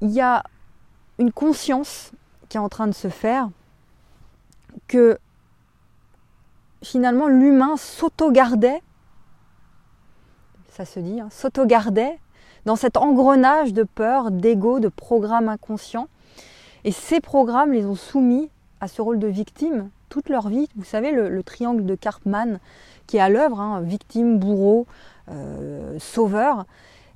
il 0.00 0.10
y 0.10 0.20
a 0.20 0.42
une 1.18 1.32
conscience 1.32 2.12
qui 2.48 2.56
est 2.56 2.60
en 2.60 2.68
train 2.68 2.86
de 2.86 2.94
se 2.94 3.08
faire 3.08 3.48
que 4.88 5.18
finalement 6.82 7.28
l'humain 7.28 7.76
s'auto-gardait 7.76 8.82
ça 10.70 10.84
se 10.84 11.00
dit, 11.00 11.20
hein, 11.20 11.28
s'autogardait 11.30 12.18
dans 12.64 12.76
cet 12.76 12.96
engrenage 12.96 13.72
de 13.72 13.82
peur, 13.82 14.30
d'ego, 14.30 14.80
de 14.80 14.88
programmes 14.88 15.48
inconscients. 15.48 16.08
Et 16.84 16.92
ces 16.92 17.20
programmes 17.20 17.72
les 17.72 17.84
ont 17.86 17.94
soumis 17.94 18.50
à 18.80 18.88
ce 18.88 19.02
rôle 19.02 19.18
de 19.18 19.26
victime 19.26 19.90
toute 20.08 20.28
leur 20.28 20.48
vie. 20.48 20.68
Vous 20.76 20.84
savez, 20.84 21.12
le, 21.12 21.42
triangle 21.42 21.84
de 21.84 21.94
Karpman 21.94 22.58
qui 23.06 23.16
est 23.16 23.20
à 23.20 23.28
l'œuvre, 23.28 23.60
hein, 23.60 23.80
victime, 23.80 24.38
bourreau, 24.38 24.86
euh, 25.30 25.98
sauveur, 25.98 26.64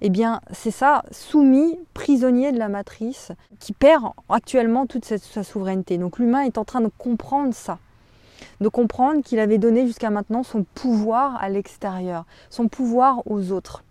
eh 0.00 0.10
bien, 0.10 0.40
c'est 0.52 0.70
ça, 0.70 1.04
soumis, 1.10 1.78
prisonnier 1.94 2.52
de 2.52 2.58
la 2.58 2.68
matrice, 2.68 3.32
qui 3.60 3.72
perd 3.72 4.04
actuellement 4.28 4.86
toute 4.86 5.04
sa 5.04 5.44
souveraineté. 5.44 5.98
Donc 5.98 6.18
l'humain 6.18 6.42
est 6.42 6.58
en 6.58 6.64
train 6.64 6.80
de 6.80 6.90
comprendre 6.98 7.54
ça, 7.54 7.78
de 8.60 8.68
comprendre 8.68 9.22
qu'il 9.22 9.38
avait 9.38 9.58
donné 9.58 9.86
jusqu'à 9.86 10.10
maintenant 10.10 10.42
son 10.42 10.64
pouvoir 10.74 11.42
à 11.42 11.48
l'extérieur, 11.48 12.24
son 12.50 12.68
pouvoir 12.68 13.22
aux 13.26 13.52
autres. 13.52 13.82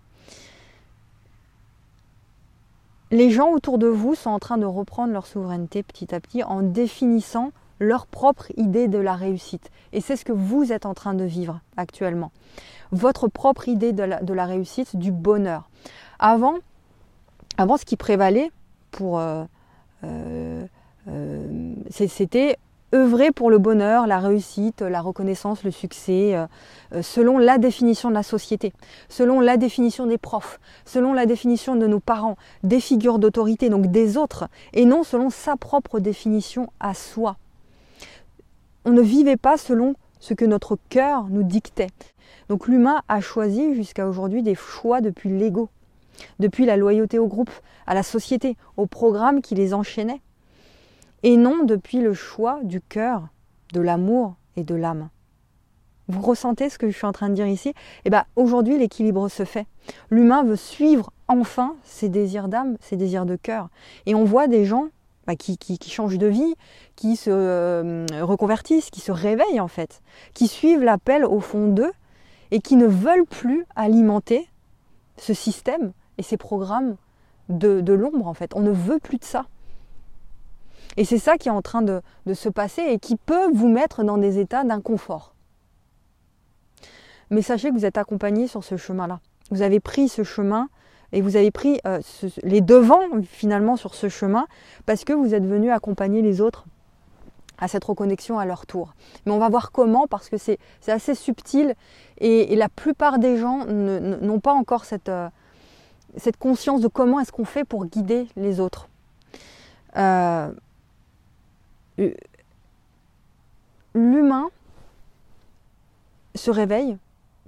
Les 3.10 3.30
gens 3.30 3.50
autour 3.50 3.78
de 3.78 3.86
vous 3.86 4.14
sont 4.14 4.30
en 4.30 4.38
train 4.38 4.58
de 4.58 4.66
reprendre 4.66 5.12
leur 5.12 5.26
souveraineté 5.26 5.82
petit 5.82 6.14
à 6.14 6.20
petit 6.20 6.42
en 6.42 6.62
définissant 6.62 7.52
leur 7.80 8.06
propre 8.06 8.50
idée 8.56 8.88
de 8.88 8.98
la 8.98 9.14
réussite. 9.14 9.70
Et 9.92 10.00
c'est 10.00 10.16
ce 10.16 10.24
que 10.24 10.32
vous 10.32 10.72
êtes 10.72 10.86
en 10.86 10.94
train 10.94 11.14
de 11.14 11.24
vivre 11.24 11.60
actuellement. 11.76 12.32
Votre 12.92 13.28
propre 13.28 13.68
idée 13.68 13.92
de 13.92 14.02
la, 14.02 14.46
réussite, 14.46 14.96
du 14.96 15.12
bonheur. 15.12 15.68
Avant, 16.18 16.58
ce 17.58 17.84
qui 17.84 17.96
prévalait 17.96 18.50
pour... 18.90 19.18
Euh, 19.18 19.44
euh, 20.04 20.66
euh, 21.08 21.74
c'était 21.90 22.56
œuvrer 22.94 23.32
pour 23.32 23.50
le 23.50 23.58
bonheur, 23.58 24.06
la 24.06 24.18
réussite, 24.18 24.80
la 24.80 25.00
reconnaissance, 25.00 25.64
le 25.64 25.70
succès, 25.70 26.36
selon 27.02 27.38
la 27.38 27.58
définition 27.58 28.08
de 28.08 28.14
la 28.14 28.22
société, 28.22 28.72
selon 29.08 29.40
la 29.40 29.56
définition 29.56 30.06
des 30.06 30.18
profs, 30.18 30.60
selon 30.84 31.12
la 31.12 31.26
définition 31.26 31.74
de 31.74 31.86
nos 31.86 32.00
parents, 32.00 32.36
des 32.62 32.80
figures 32.80 33.18
d'autorité, 33.18 33.68
donc 33.68 33.86
des 33.86 34.16
autres, 34.16 34.48
et 34.72 34.84
non 34.84 35.02
selon 35.02 35.28
sa 35.30 35.56
propre 35.56 35.98
définition 35.98 36.68
à 36.78 36.94
soi 36.94 37.36
on 38.84 38.92
ne 38.92 39.02
vivait 39.02 39.36
pas 39.36 39.56
selon 39.56 39.94
ce 40.20 40.34
que 40.34 40.44
notre 40.44 40.78
cœur 40.88 41.26
nous 41.30 41.42
dictait. 41.42 41.88
Donc 42.48 42.68
l'humain 42.68 43.02
a 43.08 43.20
choisi 43.20 43.74
jusqu'à 43.74 44.06
aujourd'hui 44.06 44.42
des 44.42 44.54
choix 44.54 45.00
depuis 45.00 45.30
l'ego, 45.30 45.70
depuis 46.38 46.66
la 46.66 46.76
loyauté 46.76 47.18
au 47.18 47.26
groupe, 47.26 47.50
à 47.86 47.94
la 47.94 48.02
société, 48.02 48.56
au 48.76 48.86
programme 48.86 49.40
qui 49.40 49.54
les 49.54 49.74
enchaînait, 49.74 50.20
et 51.24 51.36
non 51.36 51.64
depuis 51.64 51.98
le 51.98 52.14
choix 52.14 52.60
du 52.62 52.80
cœur, 52.80 53.26
de 53.72 53.80
l'amour 53.80 54.36
et 54.56 54.62
de 54.62 54.76
l'âme. 54.76 55.08
Vous 56.06 56.20
ressentez 56.20 56.68
ce 56.68 56.78
que 56.78 56.88
je 56.88 56.96
suis 56.96 57.06
en 57.06 57.12
train 57.12 57.30
de 57.30 57.34
dire 57.34 57.46
ici? 57.46 57.72
Eh 58.04 58.10
bien, 58.10 58.26
aujourd'hui, 58.36 58.78
l'équilibre 58.78 59.28
se 59.28 59.44
fait. 59.44 59.66
L'humain 60.10 60.44
veut 60.44 60.54
suivre 60.54 61.10
enfin 61.28 61.76
ses 61.82 62.10
désirs 62.10 62.48
d'âme, 62.48 62.76
ses 62.80 62.96
désirs 62.96 63.24
de 63.24 63.36
cœur. 63.36 63.70
Et 64.04 64.14
on 64.14 64.24
voit 64.24 64.46
des 64.46 64.66
gens 64.66 64.88
bah, 65.26 65.34
qui, 65.34 65.58
changent 65.88 66.18
de 66.18 66.26
vie, 66.26 66.54
qui 66.94 67.16
se 67.16 67.30
euh, 67.30 68.04
reconvertissent, 68.20 68.90
qui 68.90 69.00
se 69.00 69.12
réveillent 69.12 69.60
en 69.60 69.68
fait, 69.68 70.02
qui 70.34 70.46
suivent 70.46 70.84
l'appel 70.84 71.24
au 71.24 71.40
fond 71.40 71.68
d'eux 71.68 71.92
et 72.50 72.60
qui 72.60 72.76
ne 72.76 72.86
veulent 72.86 73.24
plus 73.24 73.64
alimenter 73.74 74.46
ce 75.16 75.32
système 75.32 75.92
et 76.18 76.22
ces 76.22 76.36
programmes 76.36 76.96
de, 77.48 77.92
l'ombre 77.92 78.26
en 78.26 78.34
fait. 78.34 78.52
On 78.54 78.60
ne 78.60 78.70
veut 78.70 78.98
plus 78.98 79.16
de 79.16 79.24
ça. 79.24 79.46
Et 80.96 81.04
c'est 81.04 81.18
ça 81.18 81.38
qui 81.38 81.48
est 81.48 81.52
en 81.52 81.62
train 81.62 81.82
de, 81.82 82.00
se 82.32 82.48
passer 82.48 82.82
et 82.82 82.98
qui 82.98 83.16
peut 83.16 83.50
vous 83.52 83.68
mettre 83.68 84.04
dans 84.04 84.18
des 84.18 84.38
états 84.38 84.64
d'inconfort. 84.64 85.34
Mais 87.30 87.42
sachez 87.42 87.70
que 87.70 87.74
vous 87.74 87.86
êtes 87.86 87.98
accompagné 87.98 88.46
sur 88.46 88.62
ce 88.64 88.76
chemin-là. 88.76 89.20
Vous 89.50 89.62
avez 89.62 89.80
pris 89.80 90.08
ce 90.08 90.22
chemin 90.22 90.68
et 91.12 91.20
vous 91.20 91.36
avez 91.36 91.50
pris 91.50 91.80
euh, 91.86 92.00
les 92.42 92.60
devants 92.60 93.22
finalement 93.22 93.76
sur 93.76 93.94
ce 93.94 94.08
chemin 94.08 94.46
parce 94.86 95.04
que 95.04 95.12
vous 95.12 95.34
êtes 95.34 95.44
venu 95.44 95.70
accompagner 95.70 96.22
les 96.22 96.40
autres 96.40 96.64
à 97.58 97.68
cette 97.68 97.84
reconnexion 97.84 98.38
à 98.38 98.46
leur 98.46 98.66
tour. 98.66 98.94
Mais 99.24 99.32
on 99.32 99.38
va 99.38 99.48
voir 99.48 99.72
comment 99.72 100.06
parce 100.06 100.28
que 100.28 100.36
c'est 100.36 100.58
assez 100.86 101.14
subtil 101.14 101.74
et, 102.18 102.54
la 102.56 102.68
plupart 102.68 103.18
des 103.18 103.36
gens 103.36 103.64
n'ont 103.66 104.40
pas 104.40 104.52
encore 104.52 104.84
cette, 104.84 105.08
euh, 105.08 105.28
cette 106.16 106.36
conscience 106.36 106.80
de 106.80 106.88
comment 106.88 107.20
est-ce 107.20 107.32
qu'on 107.32 107.44
fait 107.44 107.64
pour 107.64 107.86
guider 107.86 108.26
les 108.36 108.60
autres. 108.60 108.88
Euh, 109.96 110.50
l'humain 113.94 114.48
se 116.34 116.50
réveille 116.50 116.96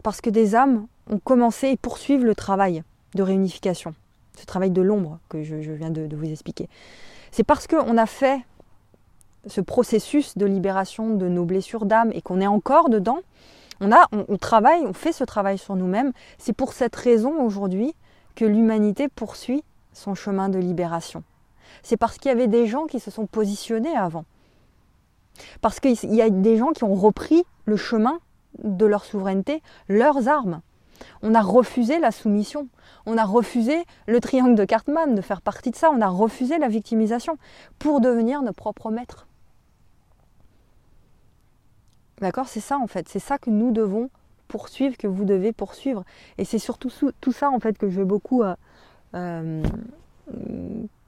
parce 0.03 0.21
que 0.21 0.31
des 0.31 0.55
âmes 0.55 0.87
ont 1.11 1.19
commencé 1.19 1.69
et 1.69 1.77
poursuivent 1.77 2.25
le 2.25 2.35
travail 2.35 2.83
de 3.15 3.23
réunification, 3.23 3.95
ce 4.39 4.45
travail 4.45 4.71
de 4.71 4.83
l'ombre 4.83 5.19
que 5.29 5.43
je, 5.43 5.57
viens 5.73 5.91
de, 5.91 6.15
vous 6.15 6.31
expliquer. 6.31 6.69
C'est 7.31 7.45
parce 7.45 7.67
qu'on 7.67 7.97
a 7.97 8.07
fait 8.07 8.41
ce 9.47 9.61
processus 9.61 10.37
de 10.37 10.47
libération 10.47 11.15
de 11.15 11.29
nos 11.29 11.45
blessures 11.45 11.87
d'âme 11.87 12.11
et 12.13 12.23
qu'on 12.23 12.41
est 12.41 12.47
encore 12.47 12.89
dedans, 12.89 13.19
on, 13.81 13.93
a, 13.93 14.07
on, 14.13 14.37
travaille, 14.39 14.81
on 14.87 14.93
fait 14.93 15.13
ce 15.13 15.25
travail 15.25 15.59
sur 15.59 15.77
nous-mêmes. 15.77 16.13
C'est 16.39 16.55
pour 16.55 16.73
cette 16.73 16.97
raison 16.97 17.43
aujourd'hui 17.43 17.95
que 18.35 18.45
l'humanité 18.45 19.09
poursuit 19.09 19.63
son 19.93 20.15
chemin 20.15 20.49
de 20.49 20.59
libération. 20.59 21.23
C'est 21.83 21.97
parce 21.97 22.19
qu'il 22.19 22.31
y 22.31 22.33
avait 22.33 22.49
des 22.49 22.67
gens 22.67 22.87
qui 22.87 23.01
se 23.01 23.11
sont 23.11 23.27
positionnés 23.27 23.97
avant. 23.97 24.25
Parce 25.61 25.81
qu'il 25.81 26.15
y 26.15 26.23
a 26.23 26.31
des 26.31 26.57
gens 26.57 26.73
qui 26.73 26.85
ont 26.85 26.95
repris 26.95 27.45
le 27.65 27.77
chemin 27.77 28.19
de 28.63 28.87
leur 28.87 29.05
souveraineté, 29.05 29.63
leurs 29.89 30.29
armes. 30.29 30.61
On 31.23 31.35
a 31.35 31.43
refusé 31.43 31.99
la 31.99 32.11
soumission. 32.11 32.69
On 33.05 33.19
a 33.19 33.25
refusé 33.25 33.85
le 34.07 34.21
triangle 34.21 34.55
de 34.55 34.65
Cartman, 34.65 35.15
de 35.15 35.21
faire 35.21 35.43
partie 35.43 35.71
de 35.71 35.77
ça. 35.77 35.91
On 35.91 36.01
a 36.01 36.09
refusé 36.09 36.59
la 36.59 36.69
victimisation 36.69 37.39
pour 37.79 38.01
devenir 38.01 38.43
nos 38.43 38.53
propres 38.53 38.91
maîtres. 38.91 39.27
D'accord? 42.21 42.49
C'est 42.49 42.61
ça 42.61 42.79
en 42.79 42.87
fait. 42.87 43.09
C'est 43.09 43.19
ça 43.19 43.39
que 43.39 43.51
nous 43.51 43.73
devons 43.73 44.11
poursuivre, 44.49 44.97
que 44.97 45.07
vous 45.07 45.25
devez 45.25 45.53
poursuivre. 45.53 46.05
Et 46.39 46.45
c'est 46.45 46.59
surtout 46.59 46.91
tout 47.21 47.33
ça 47.33 47.51
en 47.51 47.61
fait 47.61 47.77
que 47.77 47.91
je 47.91 47.99
vais 47.99 48.07
beaucoup 48.07 48.43
euh, 48.43 48.55
euh, 49.15 49.63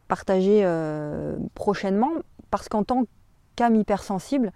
partager 0.07 0.61
euh, 0.65 1.37
prochainement. 1.55 2.11
Parce 2.51 2.69
qu'en 2.69 2.85
tant 2.85 3.05
qu'âme 3.59 3.77
hypersensible, 3.77 4.53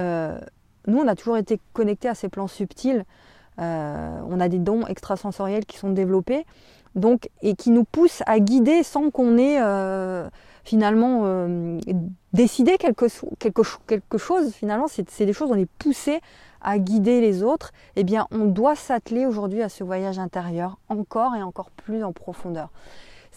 nous 0.00 0.98
on 0.98 1.08
a 1.08 1.14
toujours 1.16 1.36
été 1.36 1.58
connectés 1.72 2.08
à 2.08 2.14
ces 2.14 2.28
plans 2.28 2.48
subtils 2.48 3.04
euh, 3.60 4.20
on 4.28 4.38
a 4.40 4.48
des 4.48 4.58
dons 4.58 4.86
extrasensoriels 4.86 5.66
qui 5.66 5.78
sont 5.78 5.90
développés 5.90 6.46
donc, 6.94 7.28
et 7.42 7.54
qui 7.54 7.70
nous 7.70 7.84
poussent 7.84 8.22
à 8.26 8.38
guider 8.38 8.82
sans 8.82 9.10
qu'on 9.10 9.36
ait 9.36 9.60
euh, 9.60 10.28
finalement 10.64 11.22
euh, 11.24 11.78
décidé 12.32 12.76
quelque, 12.78 13.08
chose. 13.08 14.54
Finalement, 14.54 14.86
c'est 14.88 15.24
des 15.24 15.32
choses, 15.32 15.50
on 15.50 15.56
est 15.56 15.70
poussé 15.78 16.20
à 16.60 16.78
guider 16.78 17.20
les 17.20 17.42
autres. 17.42 17.72
Eh 17.96 18.04
bien, 18.04 18.26
on 18.30 18.46
doit 18.46 18.76
s'atteler 18.76 19.26
aujourd'hui 19.26 19.62
à 19.62 19.68
ce 19.68 19.84
voyage 19.84 20.18
intérieur 20.18 20.78
encore 20.88 21.34
et 21.34 21.42
encore 21.42 21.70
plus 21.70 22.04
en 22.04 22.12
profondeur. 22.12 22.70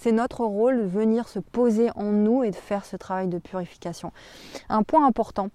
C'est 0.04 0.12
notre 0.12 0.44
rôle 0.44 0.80
de 0.80 0.88
venir 0.88 1.28
se 1.28 1.38
poser 1.38 1.92
en 1.96 2.12
nous 2.12 2.44
et 2.44 2.50
de 2.50 2.56
faire 2.56 2.86
ce 2.86 2.96
travail 2.96 3.28
de 3.28 3.38
purification. 3.38 4.12
Un 4.68 4.82
point 4.82 5.06
important, 5.06 5.50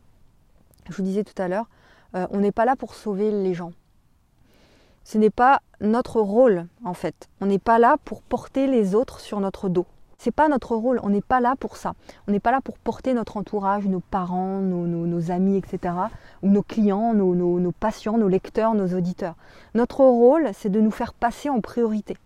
je 0.88 0.94
vous 0.94 1.02
disais 1.02 1.24
tout 1.24 1.42
à 1.42 1.48
l'heure, 1.48 1.66
on 2.14 2.38
n'est 2.38 2.52
pas 2.52 2.64
là 2.64 2.76
pour 2.76 2.94
sauver 2.94 3.32
les 3.32 3.54
gens. 3.54 3.72
Ce 5.02 5.18
n'est 5.18 5.30
pas 5.30 5.62
notre 5.80 6.20
rôle 6.20 6.68
en 6.84 6.94
fait. 6.94 7.28
On 7.40 7.46
n'est 7.46 7.58
pas 7.58 7.80
là 7.80 7.96
pour 8.04 8.22
porter 8.22 8.68
les 8.68 8.94
autres 8.94 9.18
sur 9.18 9.40
notre 9.40 9.68
dos. 9.68 9.86
C'est 10.16 10.30
pas 10.30 10.46
notre 10.46 10.76
rôle, 10.76 11.00
on 11.02 11.10
n'est 11.10 11.22
pas 11.22 11.40
là 11.40 11.56
pour 11.58 11.76
ça. 11.76 11.94
On 12.28 12.30
n'est 12.30 12.38
pas 12.38 12.52
là 12.52 12.60
pour 12.60 12.78
porter 12.78 13.14
notre 13.14 13.38
entourage, 13.38 13.86
nos 13.86 13.98
parents, 13.98 14.60
nos, 14.60 15.30
amis, 15.32 15.56
etc. 15.56 15.92
Ou 16.44 16.50
nos 16.50 16.62
clients, 16.62 17.14
nos, 17.14 17.34
nos 17.34 17.72
patients, 17.72 18.16
nos 18.16 18.28
lecteurs, 18.28 18.74
nos 18.74 18.96
auditeurs. 18.96 19.34
Notre 19.74 20.02
rôle, 20.02 20.50
c'est 20.52 20.70
de 20.70 20.80
nous 20.80 20.92
faire 20.92 21.14
passer 21.14 21.50
en 21.50 21.60
priorité. 21.60 22.16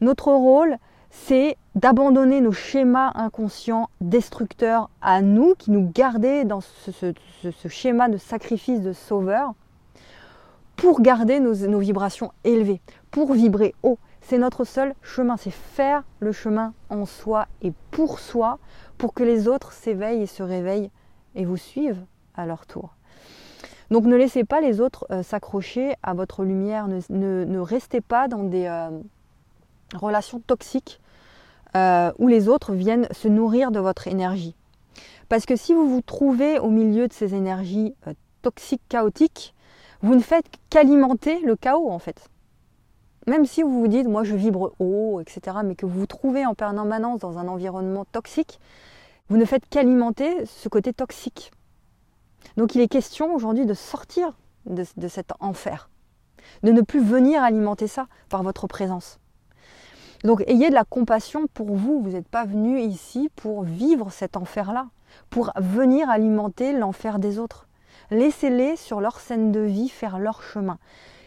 Notre 0.00 0.32
rôle, 0.32 0.76
c'est 1.10 1.56
d'abandonner 1.74 2.40
nos 2.40 2.52
schémas 2.52 3.12
inconscients 3.14 3.88
destructeurs 4.00 4.90
à 5.00 5.22
nous, 5.22 5.54
qui 5.54 5.70
nous 5.70 5.90
gardaient 5.94 6.44
dans 6.44 6.60
ce 6.60 7.68
schéma 7.68 8.08
de 8.08 8.16
sacrifice 8.16 8.80
de 8.80 8.92
sauveur, 8.92 9.54
pour 10.78 11.00
garder 11.00 11.40
nos, 11.40 11.78
vibrations 11.80 12.32
élevées, 12.44 12.80
pour 13.10 13.32
vibrer 13.32 13.74
haut. 13.82 13.98
C'est 14.20 14.38
notre 14.38 14.64
seul 14.64 14.94
chemin, 15.02 15.36
c'est 15.36 15.50
faire 15.50 16.04
le 16.20 16.30
chemin 16.32 16.72
en 16.88 17.04
soi 17.04 17.48
et 17.62 17.72
pour 17.90 18.20
soi, 18.20 18.58
pour 18.96 19.12
que 19.12 19.24
les 19.24 19.48
autres 19.48 19.72
s'éveillent 19.72 20.22
et 20.22 20.26
se 20.26 20.42
réveillent 20.42 20.90
et 21.34 21.44
vous 21.44 21.56
suivent 21.56 22.04
à 22.36 22.46
leur 22.46 22.64
tour. 22.66 22.94
Donc 23.90 24.04
ne 24.04 24.14
laissez 24.14 24.44
pas 24.44 24.60
les 24.60 24.80
autres 24.80 25.06
euh, 25.10 25.22
s'accrocher 25.22 25.94
à 26.02 26.14
votre 26.14 26.44
lumière, 26.44 26.86
ne, 26.88 27.58
restez 27.58 28.00
pas 28.00 28.28
dans 28.28 28.44
des 28.44 28.66
euh, 28.66 28.90
relations 29.94 30.40
toxiques 30.40 31.00
euh, 31.76 32.12
où 32.18 32.28
les 32.28 32.48
autres 32.48 32.72
viennent 32.72 33.08
se 33.10 33.28
nourrir 33.28 33.70
de 33.70 33.78
votre 33.78 34.06
énergie. 34.06 34.54
Parce 35.28 35.44
que 35.44 35.56
si 35.56 35.74
vous 35.74 35.88
vous 35.88 36.00
trouvez 36.00 36.58
au 36.58 36.70
milieu 36.70 37.08
de 37.08 37.12
ces 37.12 37.34
énergies 37.34 37.94
toxiques, 38.42 38.82
chaotiques, 38.88 39.54
vous 40.00 40.14
ne 40.14 40.20
faites 40.20 40.46
qu'alimenter 40.70 41.40
le 41.40 41.56
chaos 41.56 41.90
en 41.90 41.98
fait. 41.98 42.28
Même 43.26 43.44
si 43.44 43.62
vous 43.62 43.80
vous 43.80 43.88
dites, 43.88 44.06
moi 44.08 44.24
je 44.24 44.34
vibre 44.34 44.72
haut, 44.78 45.20
etc., 45.20 45.58
mais 45.64 45.74
que 45.74 45.84
vous 45.84 46.00
vous 46.00 46.06
trouvez 46.06 46.46
en 46.46 46.54
permanence 46.54 47.20
dans 47.20 47.38
un 47.38 47.48
environnement 47.48 48.04
toxique, 48.06 48.58
Vous 49.28 49.36
ne 49.36 49.44
faites 49.44 49.68
qu'alimenter 49.68 50.46
ce 50.46 50.70
côté 50.70 50.94
toxique. 50.94 51.50
Donc 52.56 52.74
il 52.74 52.80
est 52.80 52.88
question 52.88 53.34
aujourd'hui 53.34 53.66
de 53.66 53.74
sortir 53.74 54.32
de 54.64 55.08
cet 55.08 55.32
enfer, 55.40 55.90
de 56.62 56.72
ne 56.72 56.80
plus 56.80 57.04
venir 57.04 57.42
alimenter 57.42 57.88
ça 57.88 58.06
par 58.30 58.42
votre 58.42 58.66
présence. 58.66 59.20
Donc 60.24 60.42
ayez 60.46 60.68
de 60.68 60.74
la 60.74 60.84
compassion 60.84 61.46
pour 61.46 61.74
vous. 61.74 62.02
Vous 62.02 62.10
n'êtes 62.10 62.28
pas 62.28 62.44
venu 62.44 62.80
ici 62.80 63.30
pour 63.36 63.62
vivre 63.62 64.10
cet 64.10 64.36
enfer-là, 64.36 64.88
pour 65.30 65.52
venir 65.56 66.10
alimenter 66.10 66.72
l'enfer 66.72 67.18
des 67.18 67.38
autres. 67.38 67.68
Laissez-les 68.10 68.76
sur 68.76 69.00
leur 69.00 69.20
scène 69.20 69.52
de 69.52 69.60
vie 69.60 69.88
faire 69.88 70.18
leur 70.18 70.42
chemin. 70.42 70.78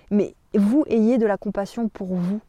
Mais 0.09 0.35
vous 0.53 0.83
ayez 0.87 1.17
de 1.17 1.25
la 1.25 1.37
compassion 1.37 1.87
pour 1.87 2.15
vous, 2.15 2.41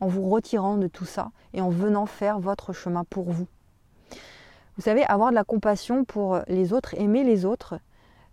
en 0.00 0.06
vous 0.06 0.28
retirant 0.28 0.76
de 0.76 0.86
tout 0.86 1.04
ça 1.04 1.30
et 1.52 1.60
en 1.60 1.70
venant 1.70 2.06
faire 2.06 2.38
votre 2.38 2.72
chemin 2.72 3.04
pour 3.04 3.30
vous. 3.30 3.46
Vous 4.76 4.82
savez, 4.82 5.04
avoir 5.04 5.30
de 5.30 5.34
la 5.34 5.44
compassion 5.44 6.04
pour 6.04 6.40
les 6.48 6.72
autres, 6.72 6.94
aimer 6.94 7.24
les 7.24 7.44
autres, 7.44 7.80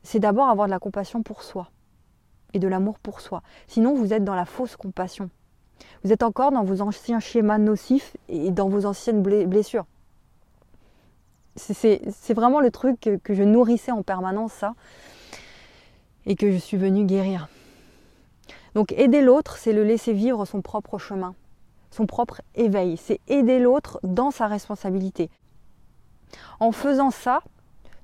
c'est 0.04 0.20
d'abord 0.20 0.50
avoir 0.50 0.68
de 0.68 0.72
la 0.72 0.80
compassion 0.80 1.24
pour 1.24 1.42
soi 1.42 1.70
et 2.54 2.60
de 2.60 2.68
l'amour 2.68 3.00
pour 3.00 3.22
soi. 3.22 3.42
Sinon, 3.68 3.96
vous 3.96 4.14
êtes 4.14 4.26
dans 4.26 4.36
la 4.36 4.46
fausse 4.46 4.76
compassion. 4.76 5.30
Vous 6.04 6.12
êtes 6.12 6.24
encore 6.24 6.52
dans 6.52 6.64
vos 6.64 6.82
anciens 6.82 7.20
schémas 7.20 7.58
nocifs 7.58 8.16
et 8.28 8.52
dans 8.52 8.68
vos 8.68 8.86
anciennes 8.86 9.22
blessures. 9.22 9.86
C'est 11.56 12.34
vraiment 12.34 12.60
le 12.60 12.72
truc 12.72 13.00
que, 13.00 13.34
je 13.34 13.44
nourrissais 13.44 13.92
en 13.92 14.02
permanence, 14.02 14.54
ça, 14.54 14.74
et 16.26 16.36
que 16.36 16.52
je 16.52 16.58
suis 16.58 16.78
venue 16.78 17.06
guérir. 17.06 17.48
Donc 18.76 18.92
aider 18.94 19.22
l'autre, 19.22 19.58
c'est 19.58 19.74
le 19.74 19.84
laisser 19.84 20.14
vivre 20.14 20.46
son 20.46 20.62
propre 20.62 20.98
chemin, 20.98 21.36
son 21.92 22.08
propre 22.08 22.42
éveil. 22.56 22.98
C'est 22.98 23.20
aider 23.28 23.60
l'autre 23.60 24.00
dans 24.04 24.32
sa 24.32 24.48
responsabilité. 24.48 25.30
En 26.60 26.72
faisant 26.72 27.12
ça, 27.12 27.42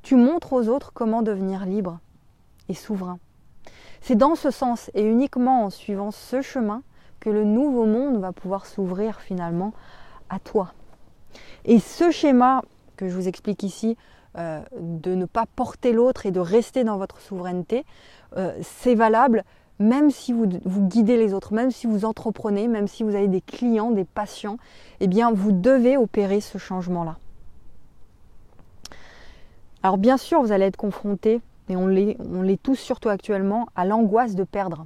tu 0.04 0.16
montres 0.16 0.54
aux 0.54 0.68
autres 0.68 0.92
comment 0.94 1.24
devenir 1.24 1.66
libre 1.66 2.00
et 2.70 2.76
souverain. 2.76 3.20
C'est 4.02 4.16
dans 4.16 4.36
ce 4.36 4.52
sens 4.52 4.92
et 4.94 5.04
uniquement 5.04 5.66
en 5.66 5.70
suivant 5.70 6.12
ce 6.12 6.42
chemin 6.42 6.84
que 7.20 7.30
le 7.30 7.44
nouveau 7.44 7.86
monde 7.86 8.18
va 8.18 8.32
pouvoir 8.32 8.66
s'ouvrir 8.66 9.20
finalement 9.20 9.74
à 10.30 10.40
toi. 10.40 10.74
Et 11.66 11.80
ce 11.80 12.12
schéma 12.12 12.62
que 12.98 13.08
je 13.08 13.16
vous 13.16 13.28
explique 13.28 13.64
ici, 13.64 13.98
euh, 14.38 14.62
de 14.80 15.16
ne 15.16 15.26
pas 15.26 15.46
porter 15.56 15.94
l'autre 15.94 16.26
et 16.26 16.32
de 16.32 16.40
rester 16.40 16.84
dans 16.84 16.98
votre 16.98 17.20
souveraineté, 17.20 17.86
euh, 18.38 18.54
c'est 18.62 18.96
valable 18.96 19.44
même 19.80 20.12
si 20.12 20.34
vous, 20.34 20.46
guidez 20.46 21.18
les 21.18 21.34
autres, 21.34 21.54
même 21.54 21.72
si 21.72 21.88
vous 21.88 22.04
entreprenez, 22.04 22.68
même 22.68 22.88
si 22.88 23.04
vous 23.04 23.16
avez 23.16 23.30
des 23.30 23.42
clients, 23.42 23.92
des 23.92 24.04
patients, 24.04 24.58
eh 25.00 25.08
bien 25.08 25.32
vous 25.32 25.54
devez 25.54 25.96
opérer 25.96 26.42
ce 26.42 26.58
changement-là. 26.58 27.18
Alors 29.82 29.98
bien 29.98 30.18
sûr, 30.18 30.42
vous 30.42 30.52
allez 30.52 30.66
être 30.66 30.76
confronté, 30.76 31.40
et 31.70 31.78
on 31.78 31.88
l'est 31.88 32.62
tous 32.62 32.76
surtout 32.76 33.08
actuellement, 33.08 33.68
à 33.76 33.86
l'angoisse 33.86 34.36
de 34.36 34.44
perdre. 34.44 34.86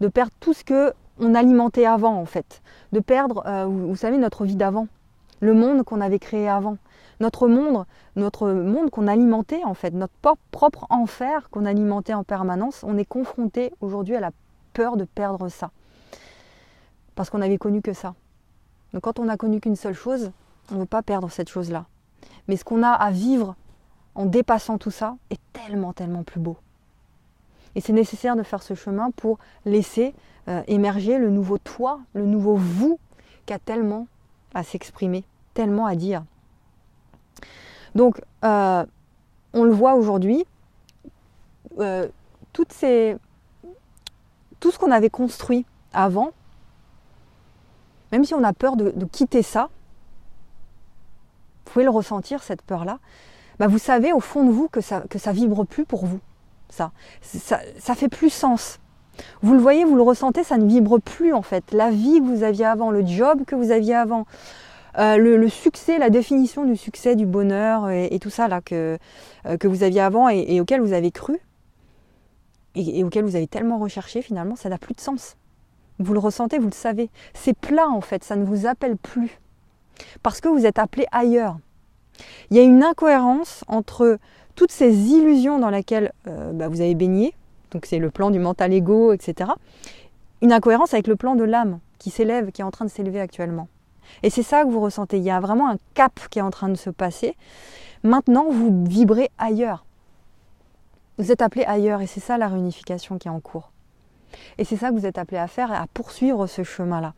De 0.00 0.06
perdre 0.06 0.32
tout 0.38 0.52
ce 0.52 0.62
que 0.62 0.94
on 1.20 1.34
alimentait 1.34 1.86
avant 1.86 2.16
en 2.16 2.24
fait. 2.24 2.62
De 2.92 3.00
perdre, 3.00 3.42
euh, 3.46 3.66
vous 3.66 3.96
savez, 3.96 4.18
notre 4.18 4.44
vie 4.44 4.56
d'avant. 4.56 4.88
Le 5.40 5.54
monde 5.54 5.84
qu'on 5.84 6.00
avait 6.00 6.18
créé 6.18 6.48
avant. 6.48 6.76
Notre 7.20 7.48
monde, 7.48 7.84
notre 8.16 8.50
monde 8.50 8.90
qu'on 8.90 9.06
alimentait 9.06 9.62
en 9.64 9.74
fait, 9.74 9.92
notre 9.92 10.14
propre 10.50 10.86
enfer 10.90 11.50
qu'on 11.50 11.66
alimentait 11.66 12.14
en 12.14 12.24
permanence, 12.24 12.82
on 12.86 12.96
est 12.96 13.04
confronté 13.04 13.72
aujourd'hui 13.80 14.16
à 14.16 14.20
la 14.20 14.30
peur 14.72 14.96
de 14.96 15.04
perdre 15.04 15.48
ça. 15.48 15.70
Parce 17.14 17.28
qu'on 17.28 17.38
n'avait 17.38 17.58
connu 17.58 17.82
que 17.82 17.92
ça. 17.92 18.14
Donc 18.94 19.02
quand 19.02 19.18
on 19.18 19.26
n'a 19.26 19.36
connu 19.36 19.60
qu'une 19.60 19.76
seule 19.76 19.94
chose, 19.94 20.30
on 20.70 20.76
ne 20.76 20.80
veut 20.80 20.86
pas 20.86 21.02
perdre 21.02 21.30
cette 21.30 21.48
chose-là. 21.48 21.84
Mais 22.48 22.56
ce 22.56 22.64
qu'on 22.64 22.82
a 22.82 22.90
à 22.90 23.10
vivre 23.10 23.54
en 24.14 24.24
dépassant 24.24 24.78
tout 24.78 24.90
ça 24.90 25.16
est 25.30 25.40
tellement, 25.52 25.92
tellement 25.92 26.22
plus 26.22 26.40
beau. 26.40 26.56
Et 27.74 27.80
c'est 27.80 27.92
nécessaire 27.92 28.36
de 28.36 28.42
faire 28.42 28.62
ce 28.62 28.74
chemin 28.74 29.10
pour 29.12 29.38
laisser 29.64 30.14
euh, 30.50 30.62
émerger 30.66 31.18
le 31.18 31.30
nouveau 31.30 31.58
toi, 31.58 32.00
le 32.12 32.26
nouveau 32.26 32.56
vous 32.56 32.98
qui 33.46 33.52
a 33.52 33.60
tellement 33.60 34.08
à 34.52 34.64
s'exprimer, 34.64 35.22
tellement 35.54 35.86
à 35.86 35.94
dire. 35.94 36.24
Donc, 37.94 38.20
euh, 38.44 38.84
on 39.52 39.62
le 39.62 39.70
voit 39.70 39.94
aujourd'hui, 39.94 40.44
euh, 41.78 42.08
tout 42.52 42.66
ce 42.72 43.18
qu'on 44.78 44.90
avait 44.90 45.10
construit 45.10 45.66
avant, 45.92 46.32
même 48.10 48.24
si 48.24 48.34
on 48.34 48.42
a 48.42 48.52
peur 48.52 48.74
de, 48.74 48.92
quitter 49.04 49.42
ça, 49.42 49.70
vous 51.64 51.72
pouvez 51.72 51.84
le 51.84 51.90
ressentir, 51.90 52.42
cette 52.42 52.62
peur-là, 52.62 52.98
bah 53.60 53.68
vous 53.68 53.78
savez 53.78 54.12
au 54.12 54.20
fond 54.20 54.44
de 54.44 54.50
vous 54.50 54.68
que 54.68 54.80
ça, 54.80 55.02
que 55.08 55.18
ça 55.20 55.30
vibre 55.30 55.64
plus 55.64 55.84
pour 55.84 56.06
vous. 56.06 56.18
Ça. 56.70 56.90
ça. 57.20 57.60
Ça 57.78 57.94
fait 57.94 58.08
plus 58.08 58.30
sens. 58.30 58.80
Vous 59.42 59.54
le 59.54 59.60
voyez, 59.60 59.84
vous 59.84 59.96
le 59.96 60.02
ressentez, 60.02 60.44
ça 60.44 60.58
ne 60.58 60.66
vibre 60.66 61.00
plus 61.00 61.32
en 61.32 61.42
fait. 61.42 61.72
La 61.72 61.90
vie 61.90 62.20
que 62.20 62.24
vous 62.24 62.42
aviez 62.42 62.66
avant, 62.66 62.90
le 62.90 63.04
job 63.06 63.44
que 63.46 63.54
vous 63.54 63.70
aviez 63.70 63.94
avant, 63.94 64.26
euh, 64.98 65.16
le, 65.16 65.48
succès, 65.48 65.98
la 65.98 66.10
définition 66.10 66.64
du 66.64 66.76
succès, 66.76 67.14
du 67.14 67.26
bonheur 67.26 67.90
et, 67.90 68.18
tout 68.20 68.30
ça 68.30 68.48
là 68.48 68.60
que, 68.60 68.98
euh, 69.46 69.56
que 69.56 69.68
vous 69.68 69.82
aviez 69.82 70.00
avant 70.00 70.28
et, 70.28 70.60
auquel 70.60 70.80
vous 70.80 70.92
avez 70.92 71.10
cru 71.10 71.38
et, 72.74 73.04
auquel 73.04 73.24
vous 73.24 73.36
avez 73.36 73.46
tellement 73.46 73.78
recherché 73.78 74.20
finalement, 74.22 74.56
ça 74.56 74.68
n'a 74.68 74.78
plus 74.78 74.94
de 74.94 75.00
sens. 75.00 75.36
Vous 75.98 76.12
le 76.12 76.18
ressentez, 76.18 76.58
vous 76.58 76.68
le 76.68 76.72
savez. 76.72 77.10
C'est 77.34 77.56
plat 77.56 77.88
en 77.88 78.00
fait, 78.00 78.24
ça 78.24 78.36
ne 78.36 78.44
vous 78.44 78.66
appelle 78.66 78.96
plus. 78.96 79.38
Parce 80.22 80.40
que 80.40 80.48
vous 80.48 80.66
êtes 80.66 80.78
appelé 80.78 81.06
ailleurs. 81.12 81.58
Il 82.50 82.56
y 82.56 82.60
a 82.60 82.62
une 82.62 82.82
incohérence 82.82 83.64
entre 83.68 84.18
toutes 84.54 84.72
ces 84.72 84.92
illusions 85.10 85.58
dans 85.58 85.70
lesquelles 85.70 86.12
euh, 86.26 86.52
bah, 86.52 86.68
vous 86.68 86.80
avez 86.80 86.94
baigné, 86.94 87.34
donc 87.70 87.86
c'est 87.86 87.98
le 87.98 88.10
plan 88.10 88.30
du 88.30 88.38
mental 88.38 88.72
ego, 88.72 89.12
etc. 89.12 89.50
Une 90.42 90.52
incohérence 90.52 90.94
avec 90.94 91.06
le 91.06 91.16
plan 91.16 91.34
de 91.34 91.44
l'âme 91.44 91.80
qui 91.98 92.10
s'élève, 92.10 92.50
qui 92.50 92.62
est 92.62 92.64
en 92.64 92.70
train 92.70 92.84
de 92.84 92.90
s'élever 92.90 93.20
actuellement. 93.20 93.68
Et 94.22 94.30
c'est 94.30 94.42
ça 94.42 94.64
que 94.64 94.70
vous 94.70 94.80
ressentez. 94.80 95.18
Il 95.18 95.22
y 95.22 95.30
a 95.30 95.40
vraiment 95.40 95.68
un 95.68 95.76
cap 95.94 96.18
qui 96.30 96.38
est 96.38 96.42
en 96.42 96.50
train 96.50 96.68
de 96.68 96.76
se 96.76 96.90
passer. 96.90 97.36
Maintenant, 98.02 98.46
vous 98.50 98.84
vibrez 98.88 99.30
ailleurs. 99.38 99.84
Vous 101.18 101.30
êtes 101.30 101.42
appelé 101.42 101.64
ailleurs 101.64 102.00
et 102.00 102.06
c'est 102.06 102.20
ça 102.20 102.38
la 102.38 102.48
réunification 102.48 103.18
qui 103.18 103.28
est 103.28 103.30
en 103.30 103.40
cours. 103.40 103.70
Et 104.58 104.64
c'est 104.64 104.76
ça 104.76 104.88
que 104.90 104.94
vous 104.94 105.06
êtes 105.06 105.18
appelé 105.18 105.38
à 105.38 105.48
faire, 105.48 105.70
à 105.72 105.86
poursuivre 105.92 106.46
ce 106.46 106.62
chemin-là. 106.62 107.14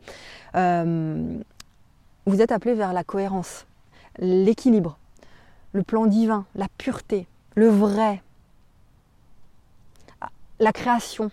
Euh, 0.55 1.37
vous 2.25 2.41
êtes 2.41 2.51
appelé 2.51 2.73
vers 2.73 2.93
la 2.93 3.03
cohérence, 3.03 3.65
l'équilibre, 4.17 4.97
le 5.71 5.83
plan 5.83 6.05
divin, 6.05 6.45
la 6.55 6.67
pureté, 6.77 7.27
le 7.55 7.67
vrai, 7.67 8.21
la 10.63 10.71
création, 10.71 11.29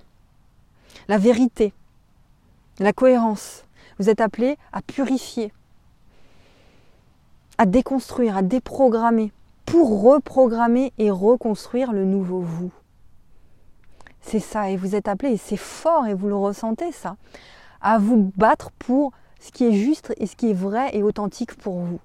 la 1.08 1.16
vérité, 1.16 1.72
la 2.78 2.92
cohérence. 2.92 3.64
Vous 3.98 4.10
êtes 4.10 4.20
appelé 4.20 4.58
à 4.72 4.82
purifier, 4.82 5.52
à 7.58 7.66
déconstruire, 7.66 8.36
à 8.36 8.42
déprogrammer, 8.42 9.32
pour 9.66 10.02
reprogrammer 10.02 10.92
et 10.98 11.10
reconstruire 11.10 11.92
le 11.92 12.04
nouveau 12.04 12.40
vous. 12.40 12.72
C'est 14.20 14.40
ça, 14.40 14.68
et 14.68 14.76
vous 14.76 14.96
êtes 14.96 15.06
appelé, 15.06 15.32
et 15.32 15.36
c'est 15.36 15.56
fort, 15.56 16.06
et 16.06 16.14
vous 16.14 16.28
le 16.28 16.36
ressentez 16.36 16.90
ça, 16.90 17.16
à 17.80 17.98
vous 17.98 18.32
battre 18.36 18.70
pour 18.72 19.12
ce 19.38 19.52
qui 19.52 19.64
est 19.64 19.72
juste 19.72 20.12
et 20.18 20.26
ce 20.26 20.34
qui 20.34 20.50
est 20.50 20.54
vrai 20.54 20.90
et 20.94 21.02
authentique 21.02 21.54
pour 21.54 21.78
vous. 21.78 22.00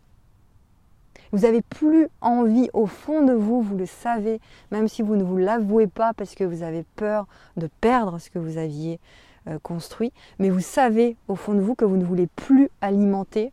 Vous 1.32 1.40
n'avez 1.40 1.62
plus 1.62 2.08
envie 2.22 2.70
au 2.74 2.86
fond 2.86 3.24
de 3.24 3.34
vous, 3.34 3.62
vous 3.62 3.78
le 3.78 3.86
savez, 3.86 4.40
même 4.72 4.88
si 4.88 5.02
vous 5.02 5.16
ne 5.16 5.24
vous 5.24 5.38
l'avouez 5.38 5.88
pas 5.88 6.14
parce 6.14 6.36
que 6.36 6.44
vous 6.44 6.64
avez 6.64 6.86
peur 6.96 7.28
de 7.58 7.70
perdre 7.82 8.20
ce 8.20 8.30
que 8.30 8.40
vous 8.40 8.58
aviez 8.58 9.00
euh, 9.48 9.60
construit, 9.62 10.12
mais 10.40 10.50
vous 10.50 10.60
savez 10.60 11.18
au 11.28 11.36
fond 11.36 11.54
de 11.54 11.62
vous 11.62 11.76
que 11.76 11.86
vous 11.86 11.98
ne 11.98 12.06
voulez 12.06 12.28
plus 12.28 12.70
alimenter 12.82 13.52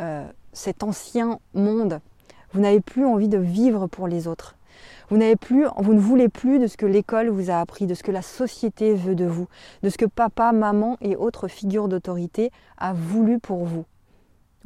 euh, 0.00 0.26
cet 0.52 0.82
ancien 0.82 1.38
monde. 1.54 2.00
Vous 2.52 2.60
n'avez 2.60 2.80
plus 2.80 3.04
envie 3.04 3.28
de 3.28 3.38
vivre 3.38 3.86
pour 3.86 4.08
les 4.08 4.28
autres. 4.28 4.56
Vous 5.08 5.18
plus, 5.36 5.66
vous 5.78 5.94
ne 5.94 6.00
voulez 6.00 6.28
plus 6.28 6.58
de 6.58 6.66
ce 6.66 6.76
que 6.76 6.86
l'école 6.86 7.28
vous 7.28 7.50
a 7.50 7.60
appris, 7.60 7.86
de 7.86 7.94
ce 7.94 8.02
que 8.02 8.10
la 8.10 8.22
société 8.22 8.94
veut 8.94 9.14
de 9.14 9.24
vous, 9.24 9.46
de 9.82 9.88
ce 9.88 9.96
que 9.96 10.04
papa, 10.04 10.52
maman 10.52 10.96
et 11.00 11.16
autres 11.16 11.48
figures 11.48 11.88
d'autorité 11.88 12.50
a 12.76 12.92
voulu 12.92 13.38
pour 13.38 13.64
vous. 13.64 13.84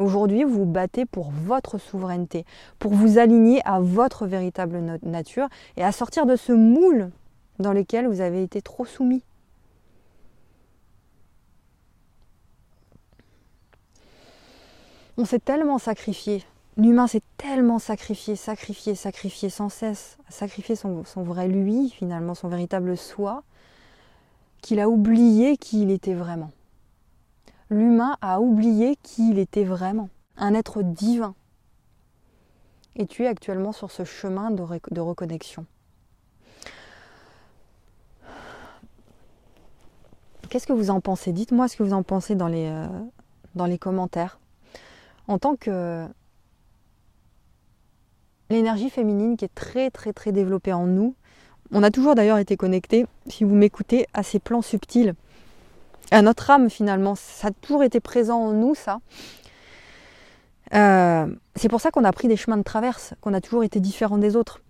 Aujourd'hui, 0.00 0.44
vous 0.44 0.60
vous 0.60 0.64
battez 0.64 1.04
pour 1.04 1.30
votre 1.30 1.76
souveraineté, 1.76 2.46
pour 2.78 2.94
vous 2.94 3.18
aligner 3.18 3.60
à 3.66 3.80
votre 3.80 4.26
véritable 4.26 4.98
nature 5.02 5.46
et 5.76 5.84
à 5.84 5.92
sortir 5.92 6.24
de 6.24 6.36
ce 6.36 6.52
moule 6.52 7.10
dans 7.58 7.74
lequel 7.74 8.06
vous 8.08 8.22
avez 8.22 8.42
été 8.42 8.62
trop 8.62 8.86
soumis. 8.86 9.22
On 15.18 15.26
s'est 15.26 15.38
tellement 15.38 15.76
sacrifié. 15.76 16.46
L'humain 16.78 17.06
s'est 17.06 17.22
tellement 17.36 17.78
sacrifié, 17.78 18.36
sacrifié, 18.36 18.94
sacrifié 18.94 19.50
sans 19.50 19.68
cesse, 19.68 20.16
sacrifié 20.30 20.76
son, 20.76 21.04
son 21.04 21.22
vrai 21.22 21.46
lui, 21.46 21.90
finalement, 21.90 22.34
son 22.34 22.48
véritable 22.48 22.96
soi, 22.96 23.42
qu'il 24.62 24.80
a 24.80 24.88
oublié 24.88 25.58
qui 25.58 25.82
il 25.82 25.90
était 25.90 26.14
vraiment. 26.14 26.52
L'humain 27.70 28.16
a 28.20 28.40
oublié 28.40 28.96
qui 29.02 29.30
il 29.30 29.38
était 29.38 29.64
vraiment, 29.64 30.08
un 30.36 30.54
être 30.54 30.82
divin. 30.82 31.34
Et 32.96 33.06
tu 33.06 33.22
es 33.22 33.28
actuellement 33.28 33.72
sur 33.72 33.92
ce 33.92 34.04
chemin 34.04 34.50
de, 34.50 35.00
reconnexion. 35.00 35.64
Qu'est-ce 40.48 40.66
que 40.66 40.72
vous 40.72 40.90
en 40.90 41.00
pensez? 41.00 41.32
Dites-moi 41.32 41.68
ce 41.68 41.76
que 41.76 41.84
vous 41.84 41.92
en 41.92 42.02
pensez 42.02 42.34
dans 42.34 42.48
les, 42.48 42.66
euh, 42.66 42.88
dans 43.54 43.66
les 43.66 43.78
commentaires. 43.78 44.40
En 45.28 45.38
tant 45.38 45.54
que 45.54 46.08
l'énergie 48.50 48.90
féminine 48.90 49.36
qui 49.36 49.44
est 49.44 49.54
très 49.54 49.90
très 49.90 50.12
très 50.12 50.32
développée 50.32 50.72
en 50.72 50.86
nous, 50.86 51.14
on 51.70 51.84
a 51.84 51.92
toujours 51.92 52.16
d'ailleurs 52.16 52.38
été 52.38 52.56
connecté, 52.56 53.06
si 53.28 53.44
vous 53.44 53.54
m'écoutez, 53.54 54.06
à 54.12 54.24
ces 54.24 54.40
plans 54.40 54.62
subtils, 54.62 55.14
à 56.10 56.22
notre 56.22 56.50
âme 56.50 56.70
finalement. 56.70 57.14
Ça 57.14 57.48
a 57.48 57.50
toujours 57.50 57.82
été 57.82 58.00
présent 58.00 58.38
en 58.38 58.52
nous, 58.52 58.74
ça. 58.74 59.00
Euh, 60.74 61.26
c'est 61.56 61.68
pour 61.68 61.80
ça 61.80 61.90
qu'on 61.90 62.04
a 62.04 62.12
pris 62.12 62.28
des 62.28 62.36
chemins 62.36 62.56
de 62.56 62.62
traverse, 62.62 63.14
qu'on 63.20 63.34
a 63.34 63.40
toujours 63.40 63.64
été 63.64 63.80
différents 63.80 64.18
des 64.18 64.36
autres. 64.36 64.60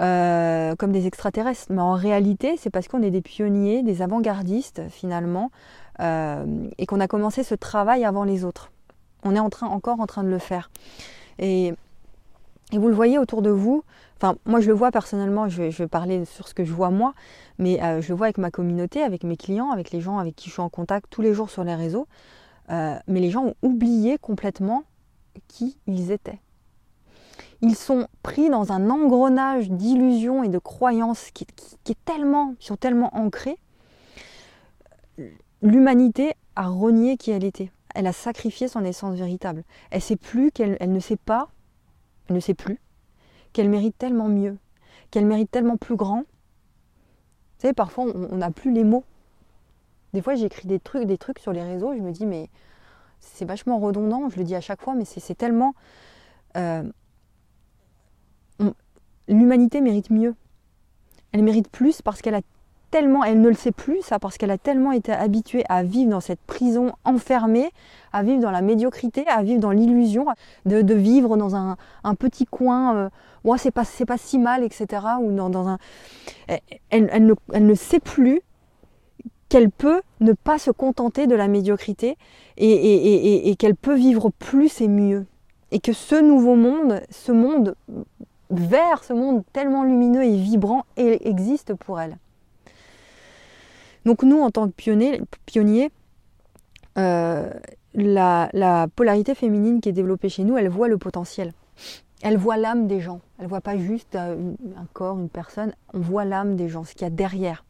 Euh, 0.00 0.76
comme 0.76 0.92
des 0.92 1.06
extraterrestres. 1.06 1.68
Mais 1.70 1.80
en 1.80 1.94
réalité, 1.94 2.56
c'est 2.58 2.68
parce 2.68 2.86
qu'on 2.86 3.02
est 3.02 3.10
des 3.10 3.22
pionniers, 3.22 3.82
des 3.82 4.02
avant-gardistes 4.02 4.82
finalement, 4.90 5.50
euh, 6.00 6.44
et 6.76 6.84
qu'on 6.84 7.00
a 7.00 7.08
commencé 7.08 7.42
ce 7.42 7.54
travail 7.54 8.04
avant 8.04 8.24
les 8.24 8.44
autres. 8.44 8.70
On 9.24 9.34
est 9.34 9.38
encore 9.38 10.00
en 10.00 10.06
train 10.06 10.22
de 10.22 10.28
le 10.28 10.38
faire. 10.38 10.70
Et, 11.38 11.72
vous 12.72 12.88
le 12.88 12.94
voyez 12.94 13.18
autour 13.18 13.40
de 13.40 13.48
vous. 13.48 13.84
Enfin, 14.16 14.36
moi 14.46 14.60
je 14.60 14.68
le 14.68 14.74
vois 14.74 14.90
personnellement, 14.90 15.48
je 15.48 15.62
vais, 15.62 15.88
parler 15.88 16.24
sur 16.24 16.48
ce 16.48 16.54
que 16.54 16.64
je 16.64 16.72
vois 16.72 16.90
moi, 16.90 17.14
mais 17.58 17.82
euh, 17.82 18.00
je 18.00 18.08
le 18.08 18.14
vois 18.14 18.26
avec 18.26 18.38
ma 18.38 18.50
communauté, 18.50 19.02
avec 19.02 19.24
mes 19.24 19.36
clients, 19.36 19.70
avec 19.70 19.90
les 19.90 20.00
gens 20.00 20.18
avec 20.18 20.34
qui 20.34 20.48
je 20.48 20.54
suis 20.54 20.62
en 20.62 20.70
contact 20.70 21.06
tous 21.10 21.22
les 21.22 21.34
jours 21.34 21.50
sur 21.50 21.64
les 21.64 21.74
réseaux. 21.74 22.06
mais 22.68 23.20
les 23.20 23.30
gens 23.30 23.44
ont 23.44 23.54
oublié 23.62 24.18
complètement 24.18 24.84
qui 25.48 25.78
ils 25.86 26.10
étaient. 26.10 26.40
Ils 27.62 27.76
sont 27.76 28.06
pris 28.22 28.50
dans 28.50 28.72
un 28.72 28.90
engrenage 28.90 29.70
d'illusions 29.70 30.44
et 30.44 30.48
de 30.48 30.58
croyances 30.58 31.30
qui, 31.32 31.46
est 31.88 32.04
tellement, 32.04 32.54
sont 32.58 32.76
tellement 32.76 33.16
ancrés. 33.16 33.58
L'humanité 35.62 36.34
a 36.54 36.68
renié 36.68 37.16
qui 37.16 37.30
elle 37.30 37.44
était. 37.44 37.70
Elle 37.94 38.06
a 38.06 38.12
sacrifié 38.12 38.68
son 38.68 38.84
essence 38.84 39.16
véritable. 39.16 39.64
Elle 39.90 40.02
sait 40.02 40.16
plus 40.16 40.50
qu'elle 40.50 40.76
elle 40.80 40.92
ne 40.92 41.00
sait 41.00 41.16
pas, 41.16 41.48
elle 42.28 42.36
ne 42.36 42.40
sait 42.40 42.54
plus 42.54 42.78
qu'elle 43.52 43.68
mérite 43.68 43.96
tellement 43.98 44.28
mieux, 44.28 44.56
qu'elle 45.10 45.26
mérite 45.26 45.50
tellement 45.50 45.76
plus 45.76 45.96
grand. 45.96 46.20
Vous 46.20 47.62
savez, 47.62 47.74
parfois 47.74 48.04
on 48.04 48.36
n'a 48.36 48.50
plus 48.50 48.72
les 48.72 48.84
mots. 48.84 49.04
Des 50.12 50.22
fois 50.22 50.34
j'écris 50.34 50.68
des 50.68 50.80
trucs, 50.80 51.04
des 51.04 51.18
trucs 51.18 51.38
sur 51.38 51.52
les 51.52 51.62
réseaux, 51.62 51.94
je 51.94 52.00
me 52.00 52.12
dis 52.12 52.26
mais 52.26 52.48
c'est 53.20 53.44
vachement 53.44 53.78
redondant, 53.78 54.28
je 54.28 54.36
le 54.36 54.44
dis 54.44 54.54
à 54.54 54.60
chaque 54.60 54.82
fois, 54.82 54.94
mais 54.94 55.04
c'est 55.04 55.34
tellement 55.34 55.74
euh, 56.56 56.82
l'humanité 59.28 59.80
mérite 59.80 60.10
mieux. 60.10 60.34
Elle 61.32 61.42
mérite 61.42 61.68
plus 61.68 62.02
parce 62.02 62.22
qu'elle 62.22 62.34
a 62.34 62.40
tellement, 62.90 63.24
elle 63.24 63.40
ne 63.40 63.48
le 63.48 63.54
sait 63.54 63.72
plus 63.72 64.00
ça, 64.02 64.18
parce 64.18 64.38
qu'elle 64.38 64.50
a 64.50 64.58
tellement 64.58 64.92
été 64.92 65.12
habituée 65.12 65.64
à 65.68 65.82
vivre 65.82 66.10
dans 66.10 66.20
cette 66.20 66.40
prison 66.40 66.92
enfermée, 67.04 67.70
à 68.12 68.22
vivre 68.22 68.40
dans 68.40 68.50
la 68.50 68.62
médiocrité, 68.62 69.26
à 69.28 69.42
vivre 69.42 69.60
dans 69.60 69.72
l'illusion 69.72 70.26
de, 70.64 70.94
vivre 70.94 71.36
dans 71.36 71.56
un, 71.56 71.76
petit 72.18 72.46
coin, 72.46 72.94
euh, 72.94 73.08
ouais, 73.46 73.58
c'est 73.58 73.70
pas, 73.70 73.84
pas 74.06 74.18
si 74.18 74.38
mal, 74.38 74.62
etc. 74.62 75.02
Ou 75.20 75.32
dans, 75.32 75.68
un, 75.68 75.78
elle, 76.90 77.24
ne, 77.24 77.34
elle 77.52 77.66
ne 77.66 77.74
sait 77.74 78.00
plus 78.00 78.42
qu'elle 79.48 79.70
peut 79.70 80.02
ne 80.20 80.32
pas 80.32 80.58
se 80.58 80.70
contenter 80.70 81.26
de 81.26 81.34
la 81.34 81.48
médiocrité 81.48 82.18
et 82.56 83.54
qu'elle 83.58 83.76
peut 83.76 83.94
vivre 83.94 84.30
plus 84.30 84.80
et 84.80 84.88
mieux. 84.88 85.26
Et 85.72 85.80
que 85.80 85.92
ce 85.92 86.20
nouveau 86.20 86.54
monde, 86.54 87.00
ce 87.10 87.32
monde 87.32 87.74
vers 88.50 89.04
ce 89.04 89.12
monde 89.12 89.42
tellement 89.52 89.84
lumineux 89.84 90.24
et 90.24 90.36
vibrant 90.36 90.84
existe 90.96 91.74
pour 91.74 92.00
elle. 92.00 92.18
Donc 94.04 94.22
nous, 94.22 94.40
en 94.40 94.50
tant 94.50 94.68
que 94.68 94.72
pionniers, 95.46 95.90
euh, 96.98 97.50
la, 97.94 98.86
polarité 98.94 99.34
féminine 99.34 99.80
qui 99.80 99.88
est 99.88 99.92
développée 99.92 100.28
chez 100.28 100.44
nous, 100.44 100.56
elle 100.56 100.68
voit 100.68 100.88
le 100.88 100.98
potentiel. 100.98 101.52
Elle 102.22 102.38
voit 102.38 102.56
l'âme 102.56 102.86
des 102.86 103.00
gens. 103.00 103.20
Elle 103.38 103.46
voit 103.46 103.60
pas 103.60 103.76
juste 103.76 104.14
euh, 104.16 104.54
un 104.76 104.86
corps, 104.92 105.18
une 105.18 105.28
personne. 105.28 105.74
On 105.92 106.00
voit 106.00 106.24
l'âme 106.24 106.56
des 106.56 106.68
gens, 106.68 106.84
ce 106.84 106.92
qu'il 106.92 107.02
y 107.02 107.04
a 107.06 107.10
derrière. 107.10 107.64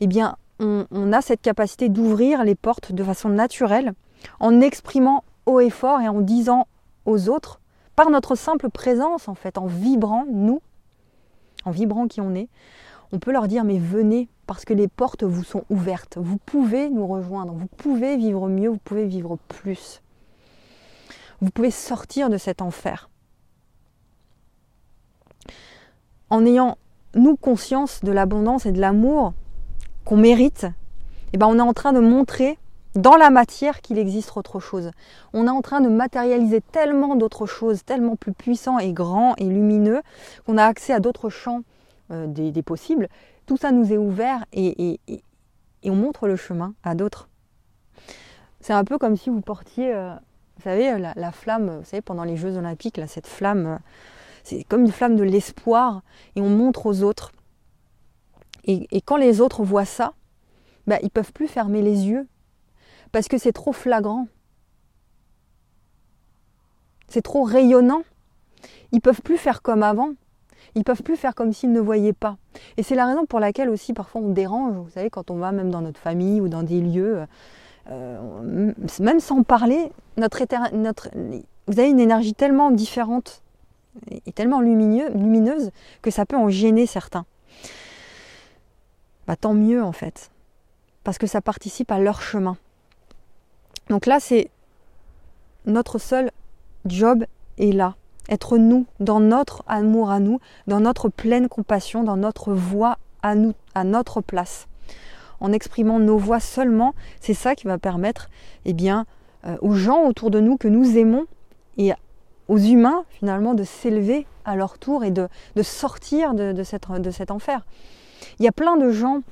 Eh 0.00 0.06
bien, 0.06 0.36
on, 0.60 0.86
on 0.90 1.12
a 1.12 1.20
cette 1.20 1.40
capacité 1.40 1.88
d'ouvrir 1.88 2.44
les 2.44 2.54
portes 2.54 2.92
de 2.92 3.02
façon 3.02 3.28
naturelle, 3.28 3.94
en 4.40 4.60
exprimant 4.60 5.24
haut 5.46 5.60
et 5.60 5.70
fort 5.70 6.00
et 6.00 6.08
en 6.08 6.20
disant 6.20 6.66
aux 7.06 7.28
autres 7.28 7.60
par 7.96 8.10
notre 8.10 8.36
simple 8.36 8.70
présence, 8.70 9.26
en 9.28 9.34
fait, 9.34 9.58
en 9.58 9.66
vibrant, 9.66 10.24
nous, 10.30 10.60
en 11.64 11.70
vibrant 11.70 12.06
qui 12.06 12.20
on 12.20 12.34
est, 12.34 12.48
on 13.12 13.18
peut 13.18 13.32
leur 13.32 13.48
dire 13.48 13.64
mais 13.64 13.78
venez 13.78 14.28
parce 14.46 14.64
que 14.64 14.74
les 14.74 14.88
portes 14.88 15.24
vous 15.24 15.42
sont 15.42 15.64
ouvertes. 15.70 16.18
Vous 16.18 16.38
pouvez 16.38 16.90
nous 16.90 17.06
rejoindre, 17.06 17.52
vous 17.52 17.66
pouvez 17.66 18.16
vivre 18.16 18.48
mieux, 18.48 18.68
vous 18.68 18.78
pouvez 18.78 19.06
vivre 19.06 19.38
plus. 19.48 20.02
Vous 21.40 21.50
pouvez 21.50 21.70
sortir 21.70 22.30
de 22.30 22.36
cet 22.36 22.62
enfer. 22.62 23.08
En 26.30 26.44
ayant 26.44 26.76
nous 27.14 27.36
conscience 27.36 28.02
de 28.02 28.12
l'abondance 28.12 28.66
et 28.66 28.72
de 28.72 28.80
l'amour 28.80 29.32
qu'on 30.04 30.16
mérite, 30.16 30.66
eh 31.32 31.38
ben 31.38 31.46
on 31.46 31.58
est 31.58 31.62
en 31.62 31.72
train 31.72 31.92
de 31.92 32.00
montrer 32.00 32.58
dans 32.94 33.16
la 33.16 33.30
matière 33.30 33.80
qu'il 33.80 33.98
existe 33.98 34.36
autre 34.36 34.60
chose. 34.60 34.90
On 35.32 35.46
est 35.46 35.50
en 35.50 35.62
train 35.62 35.80
de 35.80 35.88
matérialiser 35.88 36.60
tellement 36.60 37.16
d'autres 37.16 37.46
choses, 37.46 37.84
tellement 37.84 38.16
plus 38.16 38.32
puissants 38.32 38.78
et 38.78 38.92
grands 38.92 39.34
et 39.36 39.44
lumineux, 39.44 40.02
qu'on 40.46 40.58
a 40.58 40.64
accès 40.64 40.92
à 40.92 41.00
d'autres 41.00 41.28
champs 41.28 41.62
euh, 42.10 42.26
des, 42.26 42.62
possibles. 42.62 43.08
Tout 43.46 43.56
ça 43.56 43.70
nous 43.70 43.92
est 43.92 43.98
ouvert 43.98 44.44
et, 44.52 45.00
on 45.84 45.94
montre 45.94 46.26
le 46.26 46.36
chemin 46.36 46.74
à 46.82 46.94
d'autres. 46.94 47.28
C'est 48.60 48.72
un 48.72 48.84
peu 48.84 48.98
comme 48.98 49.16
si 49.16 49.30
vous 49.30 49.40
portiez, 49.40 49.94
euh, 49.94 50.12
vous 50.56 50.62
savez, 50.62 50.98
la, 50.98 51.32
flamme, 51.32 51.78
vous 51.78 51.84
savez, 51.84 52.02
pendant 52.02 52.24
les 52.24 52.36
Jeux 52.36 52.56
Olympiques, 52.56 53.00
cette 53.06 53.26
flamme, 53.26 53.66
euh, 53.66 53.76
c'est 54.48 54.64
comme 54.64 54.82
une 54.82 54.92
flamme 54.92 55.16
de 55.16 55.24
l'espoir 55.24 56.02
et 56.34 56.40
on 56.40 56.48
montre 56.48 56.86
aux 56.86 57.02
autres. 57.02 57.32
Et, 58.64 59.00
quand 59.02 59.16
les 59.16 59.40
autres 59.40 59.62
voient 59.62 59.84
ça, 59.84 60.12
bah, 60.86 60.98
ils 61.02 61.10
peuvent 61.10 61.32
plus 61.32 61.48
fermer 61.48 61.82
les 61.82 62.06
yeux 62.06 62.26
parce 63.12 63.28
que 63.28 63.38
c'est 63.38 63.52
trop 63.52 63.72
flagrant. 63.72 64.26
C'est 67.08 67.22
trop 67.22 67.42
rayonnant. 67.44 68.02
Ils 68.92 69.00
peuvent 69.00 69.22
plus 69.22 69.38
faire 69.38 69.62
comme 69.62 69.82
avant. 69.82 70.12
Ils 70.74 70.84
peuvent 70.84 71.02
plus 71.02 71.16
faire 71.16 71.34
comme 71.34 71.52
s'ils 71.52 71.72
ne 71.72 71.80
voyaient 71.80 72.12
pas. 72.12 72.36
Et 72.76 72.82
c'est 72.82 72.94
la 72.94 73.06
raison 73.06 73.26
pour 73.26 73.40
laquelle 73.40 73.70
aussi 73.70 73.92
parfois 73.92 74.20
on 74.22 74.30
dérange. 74.30 74.74
Vous 74.76 74.90
savez, 74.90 75.10
quand 75.10 75.30
on 75.30 75.36
va 75.36 75.52
même 75.52 75.70
dans 75.70 75.80
notre 75.80 76.00
famille 76.00 76.40
ou 76.40 76.48
dans 76.48 76.62
des 76.62 76.80
lieux, 76.80 77.24
euh, 77.90 78.72
même 79.00 79.20
sans 79.20 79.42
parler, 79.42 79.92
notre, 80.18 80.42
notre, 80.74 81.08
vous 81.66 81.78
avez 81.78 81.88
une 81.88 82.00
énergie 82.00 82.34
tellement 82.34 82.70
différente 82.70 83.42
et 84.26 84.32
tellement 84.32 84.60
lumineuse 84.60 85.70
que 86.02 86.10
ça 86.10 86.26
peut 86.26 86.36
en 86.36 86.48
gêner 86.48 86.86
certains. 86.86 87.26
Bah, 89.26 89.36
tant 89.36 89.54
mieux 89.54 89.82
en 89.82 89.92
fait, 89.92 90.30
parce 91.04 91.18
que 91.18 91.26
ça 91.26 91.40
participe 91.40 91.90
à 91.92 91.98
leur 91.98 92.22
chemin. 92.22 92.56
Donc 93.90 94.06
là, 94.06 94.20
c'est 94.20 94.50
notre 95.66 95.98
seul 95.98 96.30
job 96.86 97.24
est 97.58 97.72
là. 97.72 97.94
Être 98.28 98.58
nous, 98.58 98.86
dans 99.00 99.20
notre 99.20 99.64
amour 99.66 100.10
à 100.10 100.20
nous, 100.20 100.40
dans 100.66 100.80
notre 100.80 101.08
pleine 101.08 101.48
compassion, 101.48 102.04
dans 102.04 102.16
notre 102.16 102.52
voix 102.52 102.98
à 103.22 103.34
nous, 103.34 103.54
à 103.74 103.84
notre 103.84 104.20
place. 104.20 104.66
En 105.40 105.52
exprimant 105.52 105.98
nos 105.98 106.18
voix 106.18 106.40
seulement, 106.40 106.94
c'est 107.20 107.34
ça 107.34 107.54
qui 107.54 107.66
va 107.66 107.78
permettre 107.78 108.28
eh 108.64 108.72
bien, 108.72 109.06
euh, 109.46 109.56
aux 109.60 109.74
gens 109.74 110.04
autour 110.04 110.30
de 110.30 110.40
nous 110.40 110.56
que 110.56 110.68
nous 110.68 110.98
aimons 110.98 111.26
et 111.76 111.92
aux 112.48 112.58
humains 112.58 113.04
finalement 113.10 113.54
de 113.54 113.64
s'élever 113.64 114.26
à 114.44 114.56
leur 114.56 114.78
tour 114.78 115.04
et 115.04 115.10
de, 115.10 115.28
sortir 115.62 116.34
de, 116.34 116.52
de 116.52 117.10
cet 117.10 117.30
enfer. 117.30 117.64
Il 118.38 118.44
y 118.44 118.48
a 118.48 118.52
plein 118.52 118.76
de 118.76 118.90
gens 118.90 119.22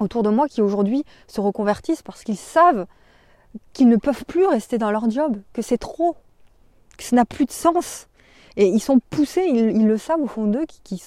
autour 0.00 0.22
de 0.22 0.30
moi 0.30 0.48
qui 0.48 0.62
aujourd'hui 0.62 1.04
se 1.26 1.40
reconvertissent 1.40 2.02
parce 2.02 2.24
qu'ils 2.24 2.36
savent 2.36 2.86
qu'ils 3.72 3.88
ne 3.88 3.96
peuvent 3.96 4.24
plus 4.24 4.46
rester 4.46 4.78
dans 4.78 4.90
leur 4.90 5.10
job, 5.10 5.40
que 5.52 5.62
c'est 5.62 5.78
trop, 5.78 6.16
que 6.96 7.04
ça 7.04 7.16
n'a 7.16 7.24
plus 7.24 7.46
de 7.46 7.52
sens. 7.52 8.08
Et 8.56 8.66
ils 8.66 8.80
sont 8.80 9.00
poussés, 9.10 9.46
ils, 9.46 9.86
le 9.86 9.98
savent 9.98 10.20
au 10.20 10.26
fond 10.26 10.46
d'eux, 10.46 10.64
qu'il 10.84 10.98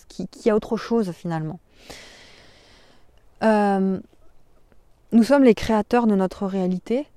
y 0.45 0.49
a 0.49 0.55
autre 0.55 0.77
chose 0.77 1.11
finalement. 1.11 1.59
Euh, 3.43 3.99
nous 5.11 5.23
sommes 5.23 5.43
les 5.43 5.55
créateurs 5.55 6.05
de 6.05 6.15
notre 6.15 6.45
réalité. 6.45 7.07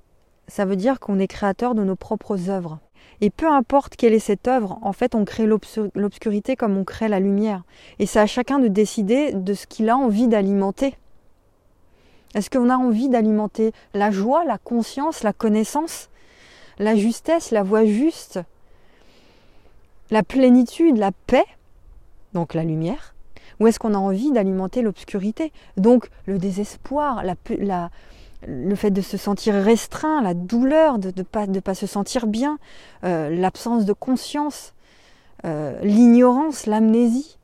Ça 0.49 0.65
veut 0.65 0.77
dire 0.77 1.01
qu'on 1.01 1.19
est 1.19 1.29
créateurs 1.29 1.75
de 1.75 1.85
nos 1.85 1.97
propres 1.97 2.49
œuvres. 2.49 2.79
Et 3.23 3.31
peu 3.31 3.47
importe 3.49 3.95
quelle 3.95 4.15
est 4.15 4.19
cette 4.19 4.49
œuvre, 4.49 4.81
en 4.83 4.93
fait, 4.93 5.15
on 5.15 5.25
crée 5.25 5.47
l'obscurité 5.47 6.57
comme 6.57 6.77
on 6.77 6.83
crée 6.83 7.07
la 7.07 7.21
lumière. 7.21 7.63
Et 8.01 8.07
c'est 8.07 8.19
à 8.19 8.27
chacun 8.27 8.59
de 8.59 8.67
décider 8.67 9.33
de 9.33 9.55
ce 9.55 9.69
qu'il 9.69 9.89
a 9.91 9.97
envie 9.97 10.27
d'alimenter. 10.27 10.97
Est-ce 12.35 12.51
qu'on 12.51 12.69
a 12.69 12.77
envie 12.77 13.09
d'alimenter 13.09 13.71
la 13.95 14.11
joie, 14.11 14.45
la 14.45 14.59
conscience, 14.59 15.23
la 15.23 15.33
connaissance, 15.33 16.11
la 16.81 16.97
justesse, 16.97 17.53
la 17.53 17.63
voix 17.63 17.85
juste, 17.85 18.41
la 20.11 20.25
plénitude, 20.25 20.97
la 20.97 21.13
paix, 21.13 21.45
donc 22.33 22.55
la 22.55 22.65
lumière, 22.65 23.15
ou 23.61 23.69
est-ce 23.69 23.79
qu'on 23.79 23.95
a 23.95 23.99
envie 23.99 24.33
d'alimenter 24.33 24.83
l'obscurité, 24.83 25.53
donc 25.77 26.09
le 26.27 26.39
désespoir, 26.39 27.23
la, 27.23 27.91
le 28.47 28.75
fait 28.75 28.91
de 28.91 29.01
se 29.01 29.17
sentir 29.17 29.55
restreint, 29.55 30.23
la 30.23 30.35
douleur 30.35 30.99
de 30.99 31.13
ne 31.17 31.61
pas, 31.61 31.75
se 31.75 31.87
sentir 31.87 32.27
bien, 32.27 32.59
euh, 33.05 33.31
l'absence 33.31 33.85
de 33.85 33.93
conscience, 33.93 34.75
euh, 35.45 35.79
l'ignorance, 35.83 36.67
l'amnésie. 36.67 37.39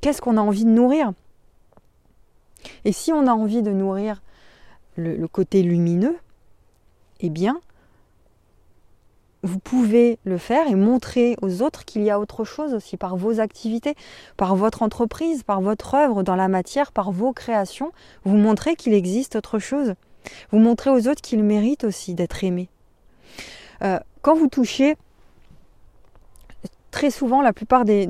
Qu'est-ce 0.00 0.20
qu'on 0.20 0.36
a 0.36 0.40
envie 0.40 0.64
de 0.64 0.70
nourrir? 0.70 1.12
Et 2.84 2.92
si 2.92 3.12
on 3.12 3.26
a 3.26 3.32
envie 3.32 3.62
de 3.62 3.70
nourrir 3.70 4.22
le 4.96 5.26
côté 5.28 5.62
lumineux, 5.62 6.16
eh 7.20 7.30
bien, 7.30 7.60
vous 9.42 9.58
pouvez 9.58 10.18
le 10.24 10.36
faire 10.38 10.66
et 10.68 10.74
montrer 10.74 11.36
aux 11.40 11.62
autres 11.62 11.84
qu'il 11.84 12.02
y 12.02 12.10
a 12.10 12.20
autre 12.20 12.44
chose 12.44 12.74
aussi 12.74 12.96
par 12.96 13.16
vos 13.16 13.40
activités, 13.40 13.94
par 14.36 14.54
votre 14.54 14.82
entreprise, 14.82 15.42
par 15.42 15.60
votre 15.60 15.94
œuvre 15.94 16.22
dans 16.22 16.36
la 16.36 16.48
matière, 16.48 16.92
par 16.92 17.10
vos 17.10 17.32
créations. 17.32 17.92
Vous 18.24 18.36
montrez 18.36 18.76
qu'il 18.76 18.92
existe 18.92 19.36
autre 19.36 19.58
chose. 19.58 19.94
Vous 20.50 20.58
montrez 20.58 20.90
aux 20.90 21.08
autres 21.08 21.20
qu'ils 21.20 21.42
méritent 21.42 21.84
aussi 21.84 22.14
d'être 22.14 22.42
aimés. 22.44 22.68
Euh, 23.82 23.98
quand 24.22 24.34
vous 24.34 24.48
touchez, 24.48 24.96
très 26.90 27.10
souvent, 27.10 27.40
la 27.42 27.52
plupart 27.52 27.84
des, 27.84 28.04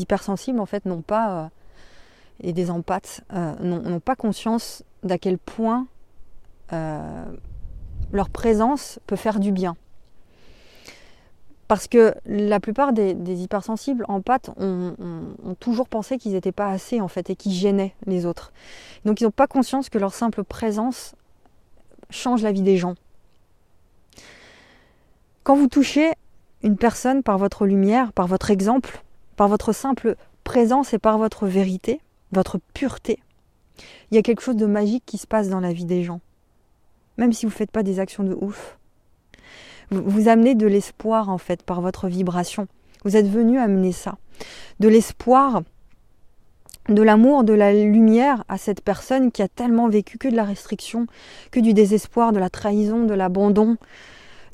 hypersensibles 0.00 0.60
en 0.60 0.66
fait 0.66 0.84
n'ont 0.84 1.02
pas 1.02 1.30
euh, 1.30 1.48
et 2.42 2.52
des 2.52 2.70
empathes 2.70 3.22
euh, 3.32 3.54
n'ont 3.60 4.00
pas 4.00 4.16
conscience 4.16 4.82
d'à 5.02 5.18
quel 5.18 5.38
point 5.38 5.86
leur 8.12 8.30
présence 8.30 9.00
peut 9.06 9.16
faire 9.16 9.40
du 9.40 9.50
bien. 9.50 9.76
Parce 11.70 11.86
que 11.86 12.16
la 12.26 12.58
plupart 12.58 12.92
des, 12.92 13.14
hypersensibles 13.44 14.04
en 14.08 14.20
pâte 14.22 14.50
ont, 14.56 14.96
toujours 15.60 15.88
pensé 15.88 16.18
qu'ils 16.18 16.32
n'étaient 16.32 16.50
pas 16.50 16.66
assez 16.66 17.00
en 17.00 17.06
fait 17.06 17.30
et 17.30 17.36
qu'ils 17.36 17.52
gênaient 17.52 17.94
les 18.06 18.26
autres. 18.26 18.52
Donc 19.04 19.20
ils 19.20 19.24
n'ont 19.24 19.30
pas 19.30 19.46
conscience 19.46 19.88
que 19.88 19.96
leur 19.96 20.12
simple 20.12 20.42
présence 20.42 21.14
change 22.10 22.42
la 22.42 22.50
vie 22.50 22.62
des 22.62 22.76
gens. 22.76 22.96
Quand 25.44 25.54
vous 25.54 25.68
touchez 25.68 26.10
une 26.64 26.76
personne 26.76 27.22
par 27.22 27.38
votre 27.38 27.66
lumière, 27.66 28.12
par 28.12 28.26
votre 28.26 28.50
exemple, 28.50 29.04
par 29.36 29.46
votre 29.46 29.72
simple 29.72 30.16
présence 30.42 30.92
et 30.92 30.98
par 30.98 31.18
votre 31.18 31.46
vérité, 31.46 32.00
votre 32.32 32.58
pureté, 32.74 33.20
il 34.10 34.16
y 34.16 34.18
a 34.18 34.22
quelque 34.22 34.42
chose 34.42 34.56
de 34.56 34.66
magique 34.66 35.04
qui 35.06 35.18
se 35.18 35.26
passe 35.28 35.48
dans 35.48 35.60
la 35.60 35.72
vie 35.72 35.86
des 35.86 36.02
gens. 36.02 36.20
Même 37.16 37.32
si 37.32 37.46
vous 37.46 37.52
ne 37.52 37.56
faites 37.56 37.70
pas 37.70 37.84
des 37.84 38.00
actions 38.00 38.24
de 38.24 38.34
ouf 38.34 38.76
vous 39.90 40.28
amenez 40.28 40.54
de 40.54 40.66
l'espoir 40.66 41.28
en 41.28 41.38
fait 41.38 41.62
par 41.62 41.80
votre 41.80 42.08
vibration. 42.08 42.68
Vous 43.04 43.16
êtes 43.16 43.28
venu 43.28 43.58
amener 43.58 43.92
ça. 43.92 44.18
De 44.78 44.88
l'espoir, 44.88 45.62
de 46.88 47.02
l'amour, 47.02 47.44
de 47.44 47.52
la 47.52 47.72
lumière 47.72 48.44
à 48.48 48.58
cette 48.58 48.82
personne 48.82 49.32
qui 49.32 49.42
a 49.42 49.48
tellement 49.48 49.88
vécu 49.88 50.18
que 50.18 50.28
de 50.28 50.36
la 50.36 50.44
restriction, 50.44 51.06
que 51.50 51.60
du 51.60 51.72
désespoir, 51.72 52.32
de 52.32 52.38
la 52.38 52.50
trahison, 52.50 53.04
de 53.04 53.14
l'abandon, 53.14 53.76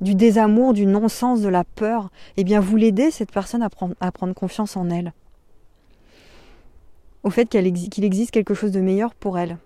du 0.00 0.14
désamour, 0.14 0.74
du 0.74 0.86
non-sens, 0.86 1.40
de 1.40 1.48
la 1.48 1.64
peur. 1.64 2.10
Eh 2.36 2.44
bien, 2.44 2.60
vous 2.60 2.76
l'aidez, 2.76 3.10
cette 3.10 3.32
personne, 3.32 3.62
à 3.62 3.70
prendre, 3.70 4.34
confiance 4.34 4.76
en 4.76 4.90
elle. 4.90 5.12
Au 7.22 7.30
fait 7.30 7.48
qu'il 7.48 8.04
existe 8.04 8.30
quelque 8.30 8.54
chose 8.54 8.72
de 8.72 8.80
meilleur 8.80 9.14
pour 9.14 9.38
elle. 9.38 9.58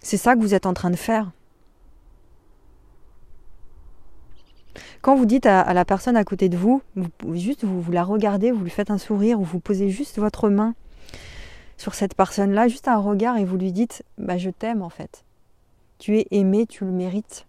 C'est 0.00 0.16
ça 0.16 0.34
que 0.34 0.40
vous 0.40 0.54
êtes 0.54 0.66
en 0.66 0.74
train 0.74 0.90
de 0.90 0.96
faire. 0.96 1.32
Quand 5.06 5.14
vous 5.14 5.24
dites 5.24 5.46
à, 5.46 5.72
la 5.72 5.84
personne 5.84 6.16
à 6.16 6.24
côté 6.24 6.48
de 6.48 6.56
vous, 6.56 6.82
vous 6.96 7.36
juste 7.36 7.62
vous, 7.62 7.92
la 7.92 8.02
regardez, 8.02 8.50
vous 8.50 8.64
lui 8.64 8.70
faites 8.70 8.90
un 8.90 8.98
sourire 8.98 9.38
ou 9.38 9.44
vous 9.44 9.60
posez 9.60 9.88
juste 9.88 10.18
votre 10.18 10.48
main 10.48 10.74
sur 11.76 11.94
cette 11.94 12.16
personne-là, 12.16 12.66
juste 12.66 12.88
un 12.88 12.98
regard 12.98 13.36
et 13.36 13.44
vous 13.44 13.56
lui 13.56 13.70
dites 13.70 14.02
bah, 14.18 14.36
Je 14.36 14.50
t'aime 14.50 14.82
en 14.82 14.88
fait. 14.88 15.22
Tu 16.00 16.18
es 16.18 16.26
aimé, 16.32 16.66
tu 16.66 16.84
le 16.84 16.90
mérites. 16.90 17.46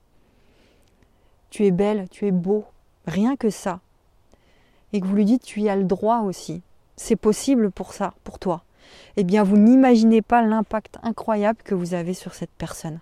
Tu 1.49 1.65
es 1.65 1.71
belle, 1.71 2.07
tu 2.11 2.27
es 2.27 2.31
beau. 2.31 2.63
Rien 3.07 3.35
que 3.35 3.49
ça. 3.49 3.79
Et 4.93 5.01
que 5.01 5.07
vous 5.07 5.15
lui 5.15 5.25
dites 5.25 5.41
Tu 5.41 5.61
y 5.61 5.69
as 5.69 5.75
le 5.75 5.85
droit 5.85 6.19
aussi. 6.19 6.61
C'est 6.95 7.15
possible 7.15 7.71
pour 7.71 7.93
ça, 7.93 8.13
pour 8.23 8.37
toi. 8.37 8.65
Eh 9.15 9.23
bien, 9.23 9.41
vous 9.41 9.57
n'imaginez 9.57 10.21
pas 10.21 10.43
l'impact 10.43 10.99
incroyable 11.01 11.63
que 11.63 11.73
vous 11.73 11.95
avez 11.95 12.13
sur 12.13 12.35
cette 12.35 12.53
personne. 12.59 12.99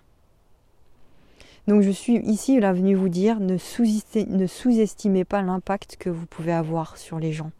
Donc 1.66 1.82
je 1.82 1.90
suis 1.90 2.16
ici 2.18 2.60
là 2.60 2.72
venue 2.72 2.94
vous 2.94 3.08
dire 3.08 3.40
ne 3.40 3.56
sous-estimez 3.58 5.24
pas 5.24 5.42
l'impact 5.42 5.96
que 5.96 6.10
vous 6.10 6.26
pouvez 6.26 6.52
avoir 6.52 6.96
sur 6.96 7.18
les 7.18 7.32
gens. 7.32 7.50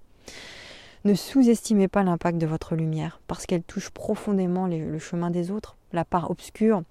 Ne 1.05 1.15
sous-estimez 1.15 1.89
pas 1.89 2.03
l'impact 2.03 2.39
de 2.39 2.47
votre 2.47 2.75
lumière 2.75 3.21
parce 3.27 3.47
qu'elle 3.47 3.63
touche 3.63 3.91
profondément 3.91 4.67
le 4.67 4.99
chemin 4.99 5.31
des 5.31 5.51
autres, 5.51 5.77
la 5.93 6.05
part 6.05 6.31
obscure 6.31 6.83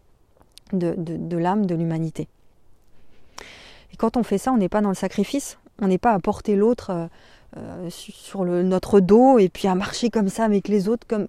de, 0.73 1.37
l'âme 1.37 1.65
de 1.65 1.75
l'humanité. 1.75 2.27
Et 3.93 3.97
quand 3.97 4.17
on 4.17 4.23
fait 4.23 4.37
ça, 4.37 4.51
on 4.51 4.57
n'est 4.57 4.69
pas 4.69 4.81
dans 4.81 4.89
le 4.89 4.95
sacrifice, 4.95 5.57
on 5.81 5.87
n'est 5.87 5.97
pas 5.97 6.11
à 6.11 6.19
porter 6.19 6.55
l'autre 6.55 6.89
euh, 6.89 7.07
euh, 7.57 7.89
sur 7.89 8.43
notre 8.45 8.99
dos 8.99 9.39
et 9.39 9.49
puis 9.49 9.67
à 9.67 9.75
marcher 9.75 10.09
comme 10.09 10.29
ça 10.29 10.43
avec 10.43 10.67
les 10.67 10.87
autres, 10.87 11.07
comme, 11.07 11.27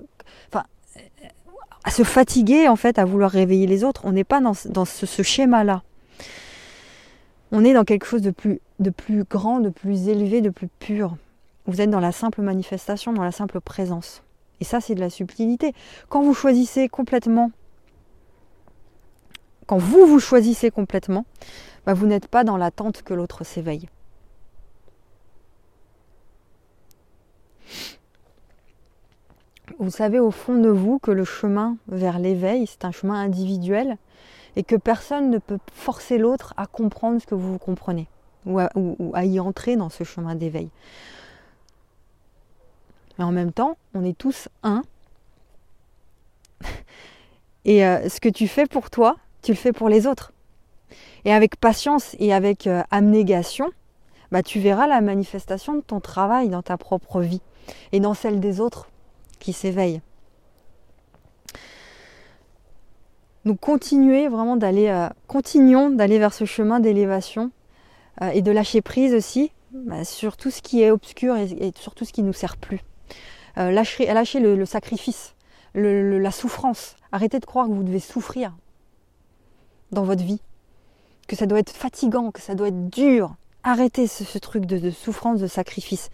à 1.86 1.90
se 1.90 2.02
fatiguer 2.02 2.68
en 2.68 2.76
fait 2.76 2.98
à 2.98 3.04
vouloir 3.04 3.30
réveiller 3.30 3.66
les 3.66 3.84
autres. 3.84 4.02
On 4.04 4.12
n'est 4.12 4.24
pas 4.24 4.40
dans, 4.40 4.84
ce, 4.84 5.22
schéma-là. 5.22 5.82
On 7.52 7.64
est 7.64 7.72
dans 7.72 7.84
quelque 7.84 8.06
chose 8.06 8.22
de 8.22 8.32
plus, 8.32 8.60
de 8.80 8.90
plus 8.90 9.22
grand, 9.22 9.60
de 9.60 9.70
plus 9.70 10.08
élevé, 10.08 10.40
de 10.40 10.50
plus 10.50 10.66
pur. 10.66 11.16
Vous 11.66 11.80
êtes 11.80 11.90
dans 11.90 12.00
la 12.00 12.12
simple 12.12 12.42
manifestation, 12.42 13.12
dans 13.12 13.22
la 13.22 13.30
simple 13.32 13.60
présence. 13.60 14.22
Et 14.60 14.64
ça, 14.64 14.80
c'est 14.80 14.96
de 14.96 15.00
la 15.00 15.10
subtilité. 15.10 15.74
Quand 16.08 16.22
vous 16.22 16.34
choisissez 16.34 16.88
complètement, 16.88 17.52
quand 19.66 19.78
vous 19.78 20.06
vous 20.06 20.20
choisissez 20.20 20.72
complètement, 20.72 21.24
bah, 21.86 21.94
vous 21.94 22.06
n'êtes 22.06 22.26
pas 22.26 22.42
dans 22.42 22.56
l'attente 22.56 23.02
que 23.02 23.14
l'autre 23.14 23.44
s'éveille. 23.44 23.88
Vous 29.78 29.90
savez 29.90 30.18
au 30.18 30.30
fond 30.30 30.54
de 30.54 30.68
vous 30.68 30.98
que 30.98 31.10
le 31.10 31.24
chemin 31.24 31.76
vers 31.88 32.18
l'éveil, 32.18 32.66
c'est 32.66 32.84
un 32.84 32.92
chemin 32.92 33.20
individuel 33.20 33.98
et 34.56 34.62
que 34.62 34.76
personne 34.76 35.30
ne 35.30 35.38
peut 35.38 35.58
forcer 35.72 36.18
l'autre 36.18 36.54
à 36.56 36.66
comprendre 36.66 37.20
ce 37.20 37.26
que 37.26 37.34
vous 37.34 37.58
comprenez 37.58 38.08
ou 38.46 38.58
à, 38.60 39.24
y 39.24 39.40
entrer 39.40 39.76
dans 39.76 39.88
ce 39.88 40.04
chemin 40.04 40.34
d'éveil. 40.34 40.70
Mais 43.18 43.24
en 43.24 43.32
même 43.32 43.52
temps, 43.52 43.76
on 43.94 44.04
est 44.04 44.16
tous 44.16 44.48
un. 44.62 44.82
Et 47.64 47.84
euh, 47.84 48.08
ce 48.08 48.20
que 48.20 48.28
tu 48.28 48.46
fais 48.46 48.66
pour 48.66 48.88
toi, 48.88 49.16
tu 49.42 49.50
le 49.50 49.56
fais 49.56 49.72
pour 49.72 49.88
les 49.88 50.06
autres. 50.06 50.32
Et 51.24 51.32
avec 51.32 51.56
patience 51.56 52.14
et 52.20 52.32
avec 52.32 52.68
euh, 52.68 52.84
abnégation, 52.92 53.70
bah, 54.30 54.44
tu 54.44 54.60
verras 54.60 54.86
la 54.86 55.00
manifestation 55.00 55.74
de 55.74 55.80
ton 55.80 55.98
travail 55.98 56.48
dans 56.48 56.62
ta 56.62 56.76
propre 56.76 57.20
vie 57.20 57.42
et 57.90 57.98
dans 57.98 58.14
celle 58.14 58.38
des 58.38 58.60
autres 58.60 58.88
qui 59.38 59.52
s'éveille. 59.52 60.00
Donc 63.46 63.60
continuez 63.60 64.26
vraiment 64.26 64.56
d'aller, 64.56 64.88
euh, 64.88 65.08
continuons 65.28 65.90
d'aller 65.90 66.18
vers 66.18 66.34
ce 66.34 66.44
chemin 66.44 66.80
d'élévation 66.80 67.52
euh, 68.20 68.30
et 68.30 68.42
de 68.42 68.50
lâcher 68.50 68.82
prise 68.82 69.14
aussi 69.14 69.52
bah, 69.70 70.04
sur 70.04 70.36
tout 70.36 70.50
ce 70.50 70.60
qui 70.60 70.82
est 70.82 70.90
obscur 70.90 71.36
et, 71.36 71.72
sur 71.76 71.94
tout 71.94 72.04
ce 72.04 72.12
qui 72.12 72.22
ne 72.22 72.26
nous 72.26 72.32
sert 72.32 72.56
plus. 72.56 72.80
Euh, 73.56 73.70
lâcher, 73.70 74.12
lâcher 74.12 74.40
le, 74.40 74.66
sacrifice, 74.66 75.36
la 75.74 76.30
souffrance. 76.32 76.96
Arrêtez 77.12 77.38
de 77.38 77.46
croire 77.46 77.68
que 77.68 77.72
vous 77.72 77.84
devez 77.84 78.00
souffrir 78.00 78.52
dans 79.92 80.02
votre 80.02 80.24
vie, 80.24 80.40
que 81.28 81.36
ça 81.36 81.46
doit 81.46 81.60
être 81.60 81.70
fatigant, 81.70 82.32
que 82.32 82.40
ça 82.40 82.56
doit 82.56 82.68
être 82.68 82.90
dur. 82.90 83.36
Arrêtez 83.62 84.08
ce, 84.08 84.38
truc 84.38 84.66
de 84.66 84.90
souffrance, 84.90 85.38
de 85.38 85.46
sacrifice. 85.46 86.10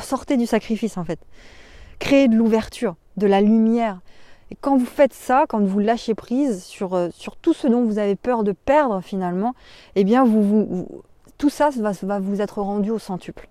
Sortez 0.00 0.36
du 0.36 0.46
sacrifice 0.46 0.96
en 0.98 1.04
fait 1.04 1.18
créer 2.02 2.26
de 2.26 2.34
l'ouverture, 2.34 2.96
de 3.16 3.28
la 3.28 3.40
lumière. 3.40 4.00
Et 4.50 4.56
quand 4.60 4.76
vous 4.76 4.86
faites 4.86 5.14
ça, 5.14 5.46
quand 5.48 5.62
vous 5.62 5.78
lâchez 5.78 6.14
prise 6.14 6.64
sur, 6.64 6.94
euh, 6.94 7.10
sur 7.12 7.36
tout 7.36 7.54
ce 7.54 7.68
dont 7.68 7.84
vous 7.84 7.98
avez 7.98 8.16
peur 8.16 8.42
de 8.42 8.50
perdre 8.50 9.00
finalement, 9.00 9.54
eh 9.94 10.02
bien 10.02 10.24
vous, 10.24 10.88
tout 11.38 11.48
ça 11.48 11.70
va, 11.70 11.92
va, 11.92 12.18
vous 12.18 12.40
être 12.40 12.60
rendu 12.60 12.90
au 12.90 12.98
centuple. 12.98 13.48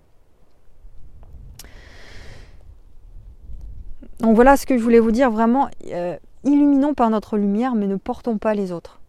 Donc 4.20 4.34
voilà 4.34 4.58
ce 4.58 4.66
que 4.66 4.76
je 4.76 4.82
voulais 4.82 5.00
vous 5.00 5.12
dire 5.12 5.30
vraiment. 5.30 5.68
Euh, 5.86 6.16
illuminons 6.44 6.92
par 6.92 7.08
notre 7.08 7.38
lumière, 7.38 7.74
mais 7.74 7.86
ne 7.86 7.96
portons 7.96 8.36
pas 8.36 8.52
les 8.52 8.70
autres. 8.70 9.00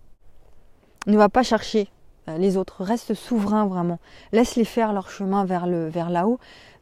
Ne 1.06 1.18
va 1.18 1.28
pas 1.28 1.44
chercher 1.44 1.90
les 2.28 2.58
autres. 2.58 2.84
Reste 2.84 3.14
souverain 3.14 3.66
vraiment. 3.66 4.00
Laisse-les 4.32 4.66
faire 4.66 4.94
leur 4.94 5.10
chemin 5.10 5.46
vers 5.46 5.68
le 5.68 5.88
vers 5.88 6.10
là-haut. 6.10 6.40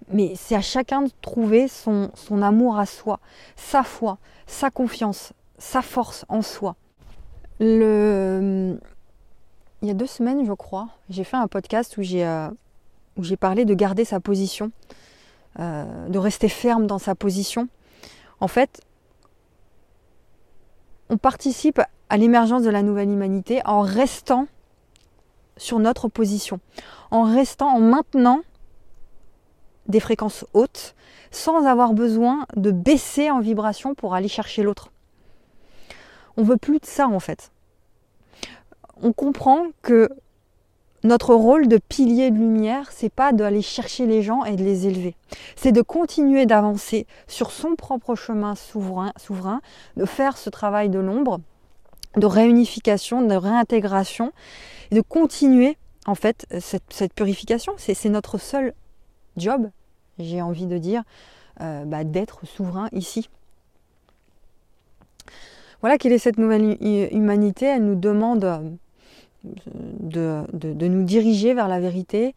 Mais 0.10 0.34
c'est 0.36 0.56
à 0.56 0.62
chacun 0.62 1.04
de 1.04 1.12
trouver 1.22 1.68
son, 1.68 2.10
son 2.16 2.42
amour 2.42 2.78
à 2.78 2.86
soi, 2.86 3.20
sa 3.56 3.84
foi, 3.84 4.18
sa 4.48 4.70
confiance, 4.70 5.34
sa 5.58 5.82
force 5.82 6.26
en 6.28 6.42
soi. 6.42 6.76
Le... 7.60 8.80
Il 9.82 9.88
y 9.88 9.92
a 9.92 9.96
deux 9.96 10.08
semaines, 10.08 10.46
je 10.46 10.54
crois, 10.54 10.90
j'ai 11.10 11.24
fait 11.24 11.38
un 11.38 11.48
podcast 11.48 11.98
où 11.98 12.04
j'ai 12.04 12.26
euh, 12.26 12.50
où 13.18 13.24
j'ai 13.24 13.38
parlé 13.38 13.66
de 13.66 13.74
garder 13.74 14.06
sa 14.06 14.20
position, 14.20 14.72
euh, 15.60 16.08
de 16.08 16.20
rester 16.20 16.50
ferme 16.50 16.88
dans 16.88 17.00
sa 17.00 17.16
position, 17.16 17.68
en 18.42 18.48
fait, 18.48 18.82
on 21.10 21.18
participe 21.18 21.80
à 22.10 22.18
l'émergence 22.18 22.64
de 22.64 22.70
la 22.70 22.82
nouvelle 22.82 23.10
humanité 23.10 23.62
en 23.66 23.82
restant 23.82 24.48
sur 25.62 25.78
notre 25.78 26.08
position, 26.08 26.60
en 27.12 27.22
restant, 27.22 27.68
en 27.68 27.80
maintenant 27.80 28.42
des 29.86 30.00
fréquences 30.00 30.44
hautes, 30.54 30.96
sans 31.30 31.66
avoir 31.68 31.94
besoin 31.94 32.48
de 32.56 32.72
baisser 32.72 33.30
en 33.30 33.40
vibration 33.40 33.94
pour 33.94 34.16
aller 34.16 34.28
chercher 34.28 34.64
l'autre. 34.64 34.92
On 36.36 36.44
veut 36.44 36.58
plus 36.58 36.80
de 36.80 36.86
ça 36.86 37.08
en 37.08 37.20
fait. 37.20 37.52
On 39.04 39.14
comprend 39.14 39.68
que 39.84 40.10
notre 41.04 41.36
rôle 41.36 41.68
de 41.68 41.78
pilier 41.78 42.32
de 42.32 42.38
lumière, 42.38 42.92
c'est 42.92 43.14
pas 43.14 43.32
d'aller 43.32 43.62
chercher 43.62 44.08
les 44.08 44.24
gens 44.24 44.44
et 44.46 44.56
de 44.56 44.64
les 44.64 44.88
élever. 44.88 45.16
C'est 45.56 45.72
de 45.72 45.82
continuer 45.82 46.48
d'avancer 46.48 47.06
sur 47.28 47.52
son 47.52 47.76
propre 47.76 48.16
chemin 48.16 48.56
souverain, 48.56 49.12
souverain, 49.18 49.62
de 49.96 50.06
faire 50.06 50.38
ce 50.38 50.50
travail 50.50 50.90
de 50.90 51.00
l'ombre, 51.00 51.40
de 52.18 52.26
réunification, 52.26 53.22
de 53.22 53.36
réintégration, 53.36 54.32
et 54.92 54.96
de 54.96 55.02
continuer 55.02 55.78
en 56.06 56.16
fait 56.16 56.46
cette, 56.60 57.14
purification. 57.14 57.74
C'est 57.78 58.10
notre 58.10 58.38
seul 58.38 58.74
job, 59.38 59.70
j'ai 60.20 60.42
envie 60.42 60.66
de 60.66 60.78
dire, 60.78 61.04
euh, 61.62 61.86
bah, 61.86 62.04
d'être 62.04 62.46
souverain 62.46 62.90
ici. 62.92 63.30
Voilà 65.82 65.98
quelle 65.98 66.12
est 66.12 66.20
cette 66.20 66.38
nouvelle 66.38 66.78
humanité. 66.82 67.66
Elle 67.66 67.86
nous 67.86 67.96
demande 67.96 68.78
de, 69.44 70.44
de, 70.54 70.88
nous 70.88 71.04
diriger 71.04 71.56
vers 71.56 71.68
la 71.68 71.80
vérité, 71.80 72.36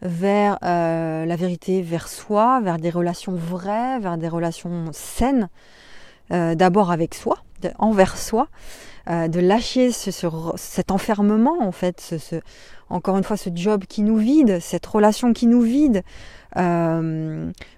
vers 0.00 0.58
euh, 0.62 1.26
la 1.26 1.36
vérité, 1.36 1.82
vers 1.82 2.08
soi, 2.08 2.60
vers 2.60 2.78
des 2.78 2.90
relations 2.90 3.34
vraies, 3.34 3.98
vers 3.98 4.16
des 4.16 4.28
relations 4.28 4.86
saines, 4.92 5.48
euh, 6.32 6.54
d'abord 6.54 6.90
avec 6.90 7.14
soi, 7.14 7.38
envers 7.78 8.16
soi, 8.16 8.48
euh, 9.08 9.28
de 9.28 9.40
lâcher 9.40 9.92
ce, 9.92 10.10
cet 10.56 10.90
enfermement 10.90 11.60
en 11.60 11.72
fait, 11.72 12.00
ce, 12.00 12.36
encore 12.88 13.16
une 13.16 13.24
fois 13.24 13.36
ce 13.36 13.50
job 13.54 13.84
qui 13.88 14.02
nous 14.02 14.16
vide, 14.16 14.60
cette 14.60 14.86
relation 14.86 15.32
qui 15.32 15.46
nous 15.46 15.62
vide, 15.62 16.02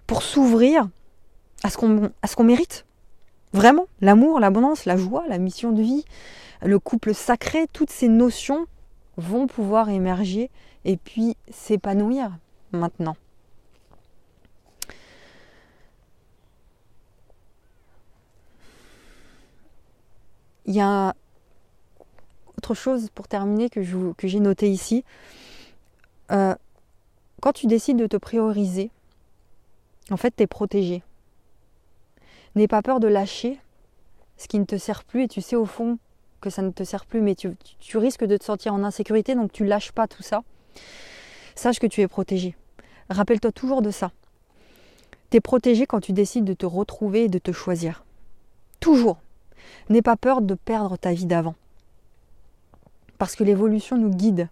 pour 0.07 0.23
s'ouvrir 0.23 0.89
à 1.65 1.71
ce 1.71 1.77
qu'on 2.37 2.45
mérite. 2.45 2.87
Vraiment, 3.53 3.87
l'amour, 4.01 4.41
l'abondance, 4.41 4.85
la 4.85 4.97
joie, 4.97 5.25
la 5.29 5.39
mission 5.39 5.73
de 5.73 5.83
vie, 5.83 6.05
le 6.63 6.79
couple 6.79 7.15
sacré, 7.15 7.67
toutes 7.73 7.91
ces 7.91 8.09
notions 8.09 8.67
vont 9.17 9.47
pouvoir 9.47 9.89
émerger 9.89 10.51
et 10.85 10.97
puis 10.97 11.37
s'épanouir 11.51 12.31
maintenant. 12.73 13.17
Il 20.69 20.75
y 20.75 20.81
a 20.83 21.15
autre 22.59 22.75
chose 22.75 23.09
pour 23.15 23.27
terminer 23.27 23.71
que, 23.71 23.81
j'ai 23.83 24.41
noté 24.41 24.71
ici. 24.71 25.03
Euh, 26.31 26.55
quand 27.41 27.55
tu 27.55 27.67
décides 27.67 27.97
de 27.97 28.07
te 28.07 28.19
prioriser, 28.19 28.91
en 30.11 30.19
fait, 30.19 30.37
tu 30.37 30.43
es 30.43 30.47
protégé. 30.47 31.03
N'aie 32.55 32.69
pas 32.69 32.83
peur 32.83 33.01
de 33.01 33.09
lâcher 33.09 33.59
ce 34.37 34.47
qui 34.47 34.59
ne 34.59 34.67
te 34.67 34.77
sert 34.77 35.05
plus 35.05 35.23
et 35.23 35.29
tu 35.29 35.41
sais 35.41 35.57
au 35.57 35.65
fond 35.65 35.99
que 36.43 36.51
ça 36.51 36.61
ne 36.61 36.71
te 36.71 36.85
sert 36.85 37.07
plus, 37.07 37.23
mais 37.23 37.35
tu, 37.35 37.57
risques 37.95 38.27
de 38.27 38.37
te 38.37 38.45
sentir 38.45 38.75
en 38.75 38.85
insécurité, 38.85 39.35
donc 39.35 39.51
tu 39.51 39.65
lâches 39.65 39.93
pas 39.93 40.07
tout 40.07 40.23
ça. 40.23 40.43
Sache 41.55 41.79
que 41.79 41.87
tu 41.87 42.03
es 42.03 42.09
protégé. 42.09 42.55
Rappelle-toi 43.09 43.53
toujours 43.53 43.81
de 43.81 43.91
ça. 43.91 44.13
Tu 45.31 45.39
es 45.39 45.41
protégé 45.41 45.87
quand 45.87 46.01
tu 46.01 46.13
décides 46.13 46.45
de 46.45 46.53
te 46.53 46.67
retrouver 46.67 47.25
et 47.25 47.29
de 47.29 47.39
te 47.39 47.53
choisir. 47.53 48.05
Toujours. 48.81 49.17
N'aie 49.89 50.03
pas 50.03 50.17
peur 50.17 50.43
de 50.43 50.55
perdre 50.55 50.97
ta 50.97 51.13
vie 51.13 51.27
d'avant. 51.27 51.55
Parce 53.19 53.35
que 53.35 53.45
l'évolution 53.45 53.97
nous 53.97 54.11
guide. 54.11 54.49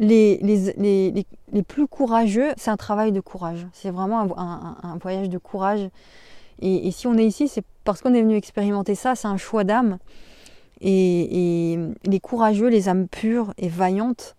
Les, 0.00 0.38
les, 0.38 1.62
plus 1.62 1.88
courageux, 1.88 2.52
c'est 2.56 2.70
un 2.70 2.76
travail 2.76 3.10
de 3.10 3.20
courage. 3.20 3.66
C'est 3.72 3.90
vraiment 3.90 4.38
un, 4.38 4.98
voyage 4.98 5.28
de 5.28 5.38
courage. 5.38 5.88
Et, 6.60 6.86
et 6.86 6.90
si 6.92 7.06
on 7.06 7.14
est 7.14 7.26
ici, 7.26 7.48
c'est 7.48 7.64
parce 7.84 8.00
qu'on 8.00 8.14
est 8.14 8.22
venu 8.22 8.36
expérimenter 8.36 8.94
ça, 8.94 9.14
c'est 9.14 9.28
un 9.28 9.36
choix 9.36 9.64
d'âme. 9.64 9.98
Et, 10.80 11.78
les 12.04 12.20
courageux, 12.20 12.68
les 12.68 12.88
âmes 12.88 13.08
pures 13.08 13.52
et 13.58 13.68
vaillantes 13.68 14.36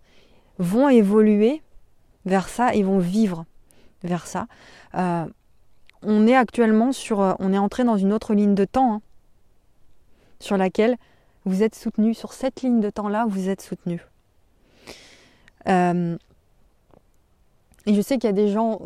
vont 0.57 0.89
évoluer 0.89 1.61
vers 2.25 2.49
ça 2.49 2.73
et 2.75 2.83
vont 2.83 2.99
vivre 2.99 3.45
vers 4.03 4.27
ça. 4.27 4.47
Euh, 4.95 5.25
on 6.03 6.27
est 6.27 6.35
actuellement 6.35 6.91
sur, 6.91 7.21
euh, 7.21 7.33
on 7.39 7.53
est 7.53 7.57
entré 7.57 7.83
dans 7.83 7.97
une 7.97 8.13
autre 8.13 8.33
ligne 8.33 8.55
de 8.55 8.65
temps 8.65 8.93
hein, 8.93 9.01
sur 10.39 10.57
laquelle 10.57 10.97
vous 11.45 11.63
êtes 11.63 11.75
soutenu. 11.75 12.13
Sur 12.13 12.33
cette 12.33 12.61
ligne 12.61 12.79
de 12.79 12.89
temps-là, 12.89 13.25
vous 13.27 13.49
êtes 13.49 13.61
soutenu. 13.61 14.05
Euh, 15.67 16.17
et 17.85 17.93
je 17.93 18.01
sais 18.01 18.17
qu'il 18.17 18.27
y 18.27 18.33
a 18.33 18.33
des 18.33 18.49
gens 18.49 18.81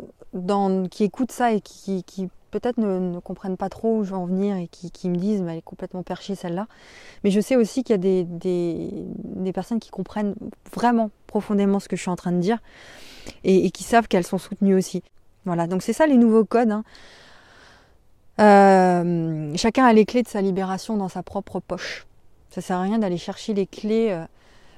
qui 0.90 1.04
écoutent 1.04 1.32
ça 1.32 1.52
et 1.52 1.60
qui, 1.60 2.02
qui 2.04 2.28
peut-être 2.50 2.78
ne, 2.78 3.18
comprennent 3.18 3.56
pas 3.56 3.68
trop 3.68 3.98
où 3.98 4.04
je 4.04 4.10
veux 4.10 4.16
en 4.16 4.26
venir 4.26 4.56
et 4.56 4.68
qui, 4.68 5.08
me 5.08 5.16
disent 5.16 5.42
mais 5.42 5.52
elle 5.52 5.58
est 5.58 5.62
complètement 5.62 6.02
perchée 6.02 6.34
celle-là. 6.34 6.68
Mais 7.22 7.30
je 7.30 7.40
sais 7.40 7.56
aussi 7.56 7.82
qu'il 7.82 7.94
y 7.94 7.94
a 7.94 7.98
des, 7.98 8.24
des, 8.24 9.52
personnes 9.52 9.80
qui 9.80 9.90
comprennent 9.90 10.34
vraiment 10.72 11.10
profondément 11.26 11.80
ce 11.80 11.88
que 11.88 11.96
je 11.96 12.02
suis 12.02 12.10
en 12.10 12.16
train 12.16 12.32
de 12.32 12.38
dire 12.38 12.58
et, 13.42 13.70
qui 13.70 13.82
savent 13.82 14.08
qu'elles 14.08 14.26
sont 14.26 14.38
soutenues 14.38 14.76
aussi. 14.76 15.02
Voilà, 15.44 15.66
donc 15.66 15.82
c'est 15.82 15.92
ça 15.92 16.06
les 16.06 16.16
nouveaux 16.16 16.44
codes. 16.44 16.70
Hein. 16.70 16.84
Euh, 18.40 19.52
chacun 19.56 19.84
a 19.84 19.92
les 19.92 20.04
clés 20.04 20.22
de 20.22 20.28
sa 20.28 20.40
libération 20.40 20.96
dans 20.96 21.08
sa 21.08 21.22
propre 21.22 21.60
poche. 21.60 22.06
Ça 22.50 22.60
sert 22.60 22.78
à 22.78 22.82
rien 22.82 22.98
d'aller 22.98 23.18
chercher 23.18 23.54
les 23.54 23.66
clés 23.66 24.08
euh, 24.10 24.24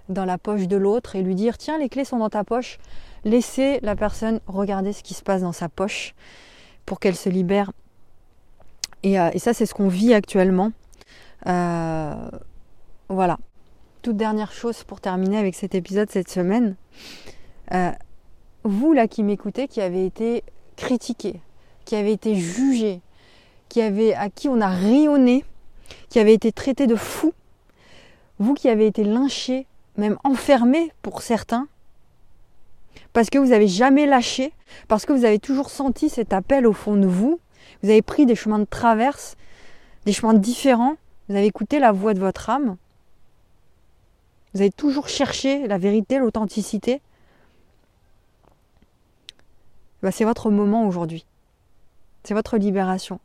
dans 0.08 0.24
la 0.24 0.38
poche 0.38 0.66
de 0.66 0.76
l'autre 0.76 1.16
et 1.16 1.22
lui 1.22 1.34
dire 1.34 1.58
tiens 1.58 1.78
les 1.78 1.88
clés 1.88 2.04
sont 2.04 2.18
dans 2.18 2.30
ta 2.30 2.44
poche. 2.44 2.78
Laissez 3.24 3.80
la 3.82 3.96
personne 3.96 4.40
regarder 4.46 4.92
ce 4.92 5.02
qui 5.02 5.14
se 5.14 5.22
passe 5.22 5.42
dans 5.42 5.52
sa 5.52 5.68
poche 5.68 6.14
pour 6.84 7.00
qu'elle 7.00 7.16
se 7.16 7.28
libère. 7.28 7.72
Euh, 9.04 9.30
et, 9.32 9.38
ça, 9.38 9.52
c'est 9.52 9.66
ce 9.66 9.74
qu'on 9.74 9.88
vit 9.88 10.14
actuellement. 10.14 10.72
Euh, 11.46 12.14
voilà. 13.08 13.38
Toute 14.02 14.16
dernière 14.16 14.52
chose 14.52 14.84
pour 14.84 15.00
terminer 15.00 15.38
avec 15.38 15.54
cet 15.54 15.74
épisode 15.74 16.10
cette 16.10 16.30
semaine. 16.30 16.76
Euh, 17.72 17.90
vous 18.62 18.92
là 18.92 19.08
qui 19.08 19.22
m'écoutez, 19.22 19.68
qui 19.68 19.80
avez 19.80 20.06
été 20.06 20.44
critiqué, 20.76 21.40
qui 21.84 21.96
avez 21.96 22.12
été 22.12 22.34
jugé, 22.34 23.00
qui 23.68 23.80
avez, 23.82 24.14
à 24.14 24.30
qui 24.30 24.48
on 24.48 24.60
a 24.60 24.68
rayonné, 24.68 25.44
qui 26.08 26.18
avez 26.18 26.32
été 26.32 26.52
traité 26.52 26.86
de 26.86 26.96
fou, 26.96 27.32
vous 28.38 28.54
qui 28.54 28.68
avez 28.68 28.86
été 28.86 29.04
lynché, 29.04 29.66
même 29.96 30.18
enfermé 30.24 30.92
pour 31.02 31.22
certains, 31.22 31.68
parce 33.12 33.30
que 33.30 33.38
vous 33.38 33.48
n'avez 33.48 33.68
jamais 33.68 34.06
lâché, 34.06 34.52
parce 34.88 35.06
que 35.06 35.12
vous 35.12 35.24
avez 35.24 35.38
toujours 35.38 35.70
senti 35.70 36.08
cet 36.08 36.32
appel 36.32 36.66
au 36.66 36.72
fond 36.72 36.96
de 36.96 37.06
vous, 37.06 37.40
vous 37.82 37.90
avez 37.90 38.02
pris 38.02 38.26
des 38.26 38.34
chemins 38.34 38.58
de 38.58 38.64
traverse, 38.64 39.36
des 40.04 40.12
chemins 40.12 40.34
différents, 40.34 40.96
vous 41.28 41.36
avez 41.36 41.46
écouté 41.46 41.78
la 41.78 41.92
voix 41.92 42.14
de 42.14 42.20
votre 42.20 42.50
âme, 42.50 42.76
vous 44.54 44.62
avez 44.62 44.70
toujours 44.70 45.08
cherché 45.08 45.66
la 45.66 45.76
vérité, 45.76 46.18
l'authenticité. 46.18 47.02
Bah, 50.06 50.12
c'est 50.12 50.24
votre 50.24 50.52
moment 50.52 50.86
aujourd'hui. 50.86 51.26
C'est 52.22 52.32
votre 52.32 52.58
libération. 52.58 53.18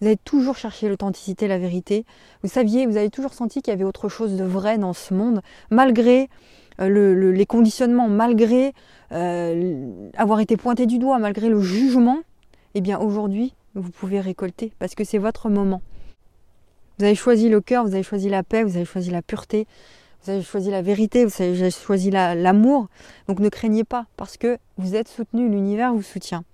Vous 0.00 0.06
avez 0.06 0.16
toujours 0.16 0.56
cherché 0.56 0.88
l'authenticité, 0.88 1.46
la 1.46 1.58
vérité. 1.58 2.06
Vous 2.42 2.48
saviez, 2.48 2.86
vous 2.86 2.96
avez 2.96 3.10
toujours 3.10 3.34
senti 3.34 3.60
qu'il 3.60 3.70
y 3.70 3.74
avait 3.74 3.84
autre 3.84 4.08
chose 4.08 4.34
de 4.34 4.44
vrai 4.44 4.78
dans 4.78 4.94
ce 4.94 5.12
monde, 5.12 5.42
malgré 5.68 6.30
euh, 6.80 7.32
les 7.32 7.44
conditionnements, 7.44 8.08
malgré 8.08 8.72
euh, 9.12 10.08
avoir 10.16 10.40
été 10.40 10.56
pointé 10.56 10.86
du 10.86 10.98
doigt, 10.98 11.18
malgré 11.18 11.50
le 11.50 11.60
jugement, 11.60 12.20
eh 12.72 12.80
bien 12.80 12.98
aujourd'hui, 12.98 13.52
vous 13.74 13.90
pouvez 13.90 14.20
récolter 14.20 14.72
parce 14.78 14.94
que 14.94 15.04
c'est 15.04 15.18
votre 15.18 15.50
moment. 15.50 15.82
Vous 16.98 17.04
avez 17.04 17.14
choisi 17.14 17.50
le 17.50 17.60
cœur, 17.60 17.84
vous 17.84 17.92
avez 17.92 18.02
choisi 18.02 18.30
la 18.30 18.42
paix, 18.42 18.64
vous 18.64 18.76
avez 18.76 18.86
choisi 18.86 19.10
la 19.10 19.20
pureté, 19.20 19.66
vous 20.24 20.30
avez 20.30 20.42
choisi 20.42 20.70
la 20.70 20.82
vérité, 20.82 21.24
vous 21.24 21.42
avez 21.42 21.70
choisi 21.70 22.10
l'amour. 22.10 22.88
Donc 23.28 23.40
ne 23.40 23.48
craignez 23.48 23.84
pas 23.84 24.06
parce 24.16 24.36
que 24.36 24.58
vous 24.78 24.94
êtes 24.94 25.08
soutenu, 25.08 25.48
l'univers 25.48 25.92
vous 25.92 26.02
soutient. 26.02 26.44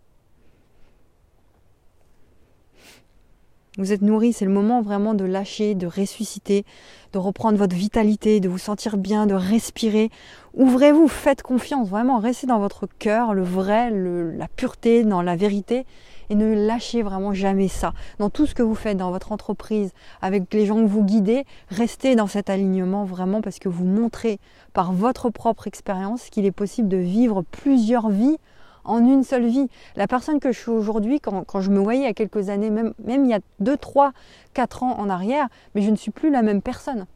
Vous 3.81 3.95
êtes 3.95 4.03
nourri, 4.03 4.35
c'est 4.35 4.45
le 4.45 4.51
moment 4.51 4.83
vraiment 4.83 5.15
de 5.15 5.25
lâcher, 5.25 5.75
de 5.75 5.87
ressusciter, 5.87 6.67
de 7.15 7.19
reprendre 7.19 7.57
votre 7.57 7.75
vitalité, 7.75 8.39
de 8.39 8.51
vous 8.51 8.59
sentir 8.59 8.99
bien, 8.99 9.25
de 9.27 9.33
respirer. 9.33 10.11
Ouvrez-vous, 10.53 11.09
faites 11.09 11.41
confiance, 11.41 11.89
vraiment, 11.89 12.19
restez 12.19 12.47
dans 12.47 12.59
votre 12.59 12.87
cœur, 12.99 13.33
le 13.33 13.43
vrai, 13.43 13.91
la 13.91 14.49
pureté, 14.49 15.03
dans 15.03 15.23
la 15.23 15.35
vérité 15.35 15.87
et 16.29 16.35
ne 16.35 16.67
lâchez 16.67 17.01
vraiment 17.01 17.33
jamais 17.33 17.69
ça. 17.69 17.95
Dans 18.19 18.29
tout 18.29 18.45
ce 18.45 18.55
que 18.55 18.63
vous 18.63 18.75
faites 18.75 18.99
dans 18.99 19.13
votre 19.13 19.33
entreprise, 19.33 19.93
avec 20.21 20.53
les 20.53 20.67
gens 20.67 20.77
que 20.77 20.87
vous 20.87 21.03
guidez, 21.03 21.47
restez 21.71 22.17
dans 22.17 22.27
cet 22.27 22.51
alignement 22.51 23.07
vraiment 23.07 23.41
parce 23.41 23.59
que 23.59 23.71
vous 23.71 23.87
montrez 23.87 24.41
par 24.75 24.93
votre 24.93 25.31
propre 25.31 25.67
expérience 25.67 26.29
qu'il 26.29 26.45
est 26.45 26.53
possible 26.53 26.89
de 26.89 26.99
vivre 26.99 27.43
plusieurs 27.51 28.11
vies 28.11 28.37
en 28.85 29.05
une 29.05 29.25
seule 29.25 29.47
vie. 29.47 29.69
La 29.97 30.07
personne 30.07 30.41
que 30.41 30.53
je 30.53 30.59
suis 30.59 30.71
aujourd'hui, 30.71 31.21
quand, 31.21 31.61
je 31.61 31.71
me 31.71 31.79
voyais 31.79 32.01
il 32.01 32.05
y 32.05 32.09
a 32.09 32.15
quelques 32.15 32.49
années, 32.49 32.71
même, 32.71 32.95
même 33.05 33.25
il 33.25 33.31
y 33.31 33.35
a 33.35 33.41
2, 33.61 33.77
3, 33.77 34.13
4 34.55 34.83
ans 34.83 34.99
en 34.99 35.09
arrière, 35.09 35.49
mais 35.75 35.83
je 35.83 35.91
ne 35.91 35.97
suis 35.97 36.11
plus 36.11 36.31
la 36.31 36.43
même 36.43 36.63
personne. 36.63 37.07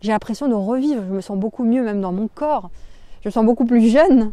J'ai 0.00 0.12
l'impression 0.12 0.48
de 0.48 0.54
revivre, 0.54 1.02
je 1.06 1.12
me 1.12 1.20
sens 1.20 1.38
beaucoup 1.38 1.64
mieux 1.64 1.82
même 1.82 2.00
dans 2.00 2.12
mon 2.12 2.28
corps, 2.28 2.70
je 3.22 3.28
me 3.28 3.32
sens 3.32 3.44
beaucoup 3.44 3.64
plus 3.64 3.88
jeune, 3.88 4.32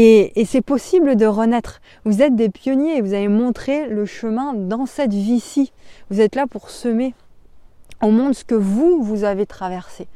et, 0.00 0.44
c'est 0.44 0.60
possible 0.60 1.16
de 1.16 1.26
renaître. 1.26 1.80
Vous 2.04 2.22
êtes 2.22 2.36
des 2.36 2.50
pionniers, 2.50 3.00
vous 3.00 3.14
avez 3.14 3.28
montré 3.28 3.88
le 3.88 4.06
chemin 4.06 4.54
dans 4.54 4.86
cette 4.86 5.12
vie-ci. 5.12 5.72
Vous 6.10 6.20
êtes 6.20 6.36
là 6.36 6.46
pour 6.46 6.70
semer 6.70 7.14
au 8.02 8.10
monde 8.10 8.34
ce 8.34 8.44
que 8.44 8.54
vous, 8.54 9.02
vous 9.02 9.24
avez 9.24 9.46
traversé. 9.46 10.06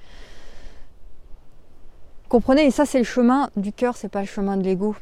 Comprenez, 2.33 2.65
et 2.65 2.71
ça 2.71 2.87
c'est 2.87 2.97
le 2.97 3.05
chemin 3.05 3.51
du 3.57 3.75
cœur, 3.75 3.95
c'est 3.95 4.09
pas 4.09 4.21
le 4.21 4.27
chemin 4.27 4.57
de 4.57 4.63
l'ego, 4.63 4.97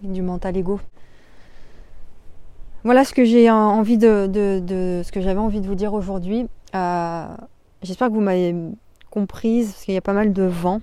du 0.00 0.22
mental 0.22 0.56
ego. 0.56 0.78
Voilà 2.84 3.04
ce 3.04 3.12
que 3.12 3.24
j'ai 3.24 3.50
envie 3.50 3.98
de, 3.98 4.30
ce 5.04 5.10
que 5.10 5.20
j'avais 5.20 5.40
envie 5.40 5.60
de 5.60 5.66
vous 5.66 5.74
dire 5.74 5.92
aujourd'hui. 5.92 6.46
Euh, 6.76 7.26
j'espère 7.82 8.10
que 8.10 8.12
vous 8.12 8.20
m'avez 8.20 8.54
comprise, 9.10 9.72
parce 9.72 9.84
qu'il 9.84 9.94
y 9.94 9.96
a 9.96 10.02
pas 10.02 10.12
mal 10.12 10.32
de 10.32 10.44
vent. 10.44 10.80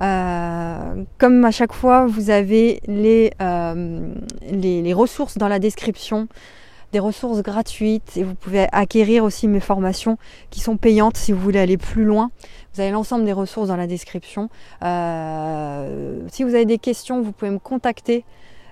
Euh, 0.00 1.04
comme 1.16 1.44
à 1.44 1.52
chaque 1.52 1.74
fois, 1.74 2.06
vous 2.06 2.30
avez 2.30 2.80
euh, 2.88 4.14
les, 4.50 4.82
les, 4.82 4.92
ressources 4.92 5.38
dans 5.38 5.46
la 5.46 5.60
description, 5.60 6.26
des 6.92 6.98
ressources 6.98 7.42
gratuites 7.42 8.16
et 8.16 8.22
vous 8.22 8.34
pouvez 8.34 8.66
acquérir 8.72 9.24
aussi 9.24 9.48
mes 9.48 9.60
formations 9.60 10.18
qui 10.50 10.60
sont 10.60 10.76
payantes 10.76 11.16
si 11.16 11.32
vous 11.32 11.40
voulez 11.40 11.58
aller 11.58 11.78
plus 11.78 12.04
loin. 12.04 12.30
Vous 12.74 12.80
avez 12.80 12.90
l'ensemble 12.90 13.24
des 13.24 13.32
ressources 13.32 13.68
dans 13.68 13.76
la 13.76 13.86
description. 13.86 14.50
Euh, 14.82 16.20
si 16.30 16.44
vous 16.44 16.54
avez 16.54 16.66
des 16.66 16.78
questions, 16.78 17.22
vous 17.22 17.32
pouvez 17.32 17.50
me 17.50 17.58
contacter 17.58 18.24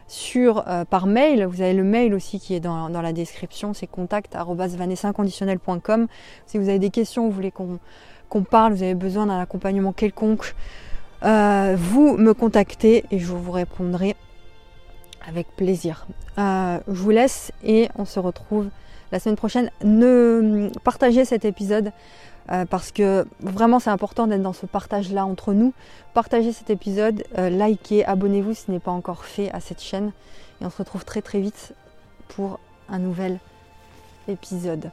sur, 0.06 0.64
par 0.90 1.06
mail. 1.06 1.44
Vous 1.44 1.62
avez 1.62 1.72
le 1.72 1.84
mail 1.84 2.12
aussi 2.14 2.40
qui 2.40 2.54
est 2.54 2.60
dans, 2.60 2.88
la 2.88 3.12
description, 3.12 3.74
c'est 3.74 3.86
contact.vanessainconditionnel.com. 3.86 6.08
Si 6.46 6.58
vous 6.58 6.68
avez 6.68 6.80
des 6.80 6.90
questions, 6.90 7.26
vous 7.26 7.32
voulez 7.32 7.52
qu'on 7.52 7.78
parle, 8.42 8.74
vous 8.74 8.82
avez 8.82 8.94
besoin 8.94 9.26
d'un 9.26 9.38
accompagnement 9.38 9.92
quelconque, 9.92 10.56
euh, 11.22 11.76
vous 11.78 12.16
me 12.16 12.34
contactez 12.34 13.04
et 13.10 13.18
je 13.18 13.26
vous 13.26 13.52
répondrai 13.52 14.16
avec 15.26 15.48
plaisir. 15.56 16.06
Euh, 16.38 16.78
je 16.88 17.00
vous 17.00 17.10
laisse 17.10 17.52
et 17.62 17.88
on 17.96 18.04
se 18.04 18.18
retrouve 18.18 18.68
la 19.12 19.18
semaine 19.18 19.36
prochaine. 19.36 19.70
Ne 19.84 20.70
partagez 20.84 21.24
cet 21.24 21.44
épisode 21.44 21.92
euh, 22.50 22.64
parce 22.64 22.92
que 22.92 23.26
vraiment 23.40 23.78
c'est 23.78 23.90
important 23.90 24.26
d'être 24.26 24.42
dans 24.42 24.52
ce 24.52 24.66
partage-là 24.66 25.26
entre 25.26 25.52
nous. 25.52 25.72
Partagez 26.14 26.52
cet 26.52 26.70
épisode, 26.70 27.24
likez, 27.36 28.04
abonnez-vous 28.04 28.54
si 28.54 28.62
ce 28.62 28.70
n'est 28.70 28.80
pas 28.80 28.92
encore 28.92 29.24
fait 29.24 29.50
à 29.52 29.60
cette 29.60 29.82
chaîne 29.82 30.12
et 30.60 30.66
on 30.66 30.70
se 30.70 30.78
retrouve 30.78 31.04
très 31.04 31.22
très 31.22 31.40
vite 31.40 31.74
pour 32.28 32.58
un 32.88 32.98
nouvel 32.98 33.38
épisode. 34.28 34.90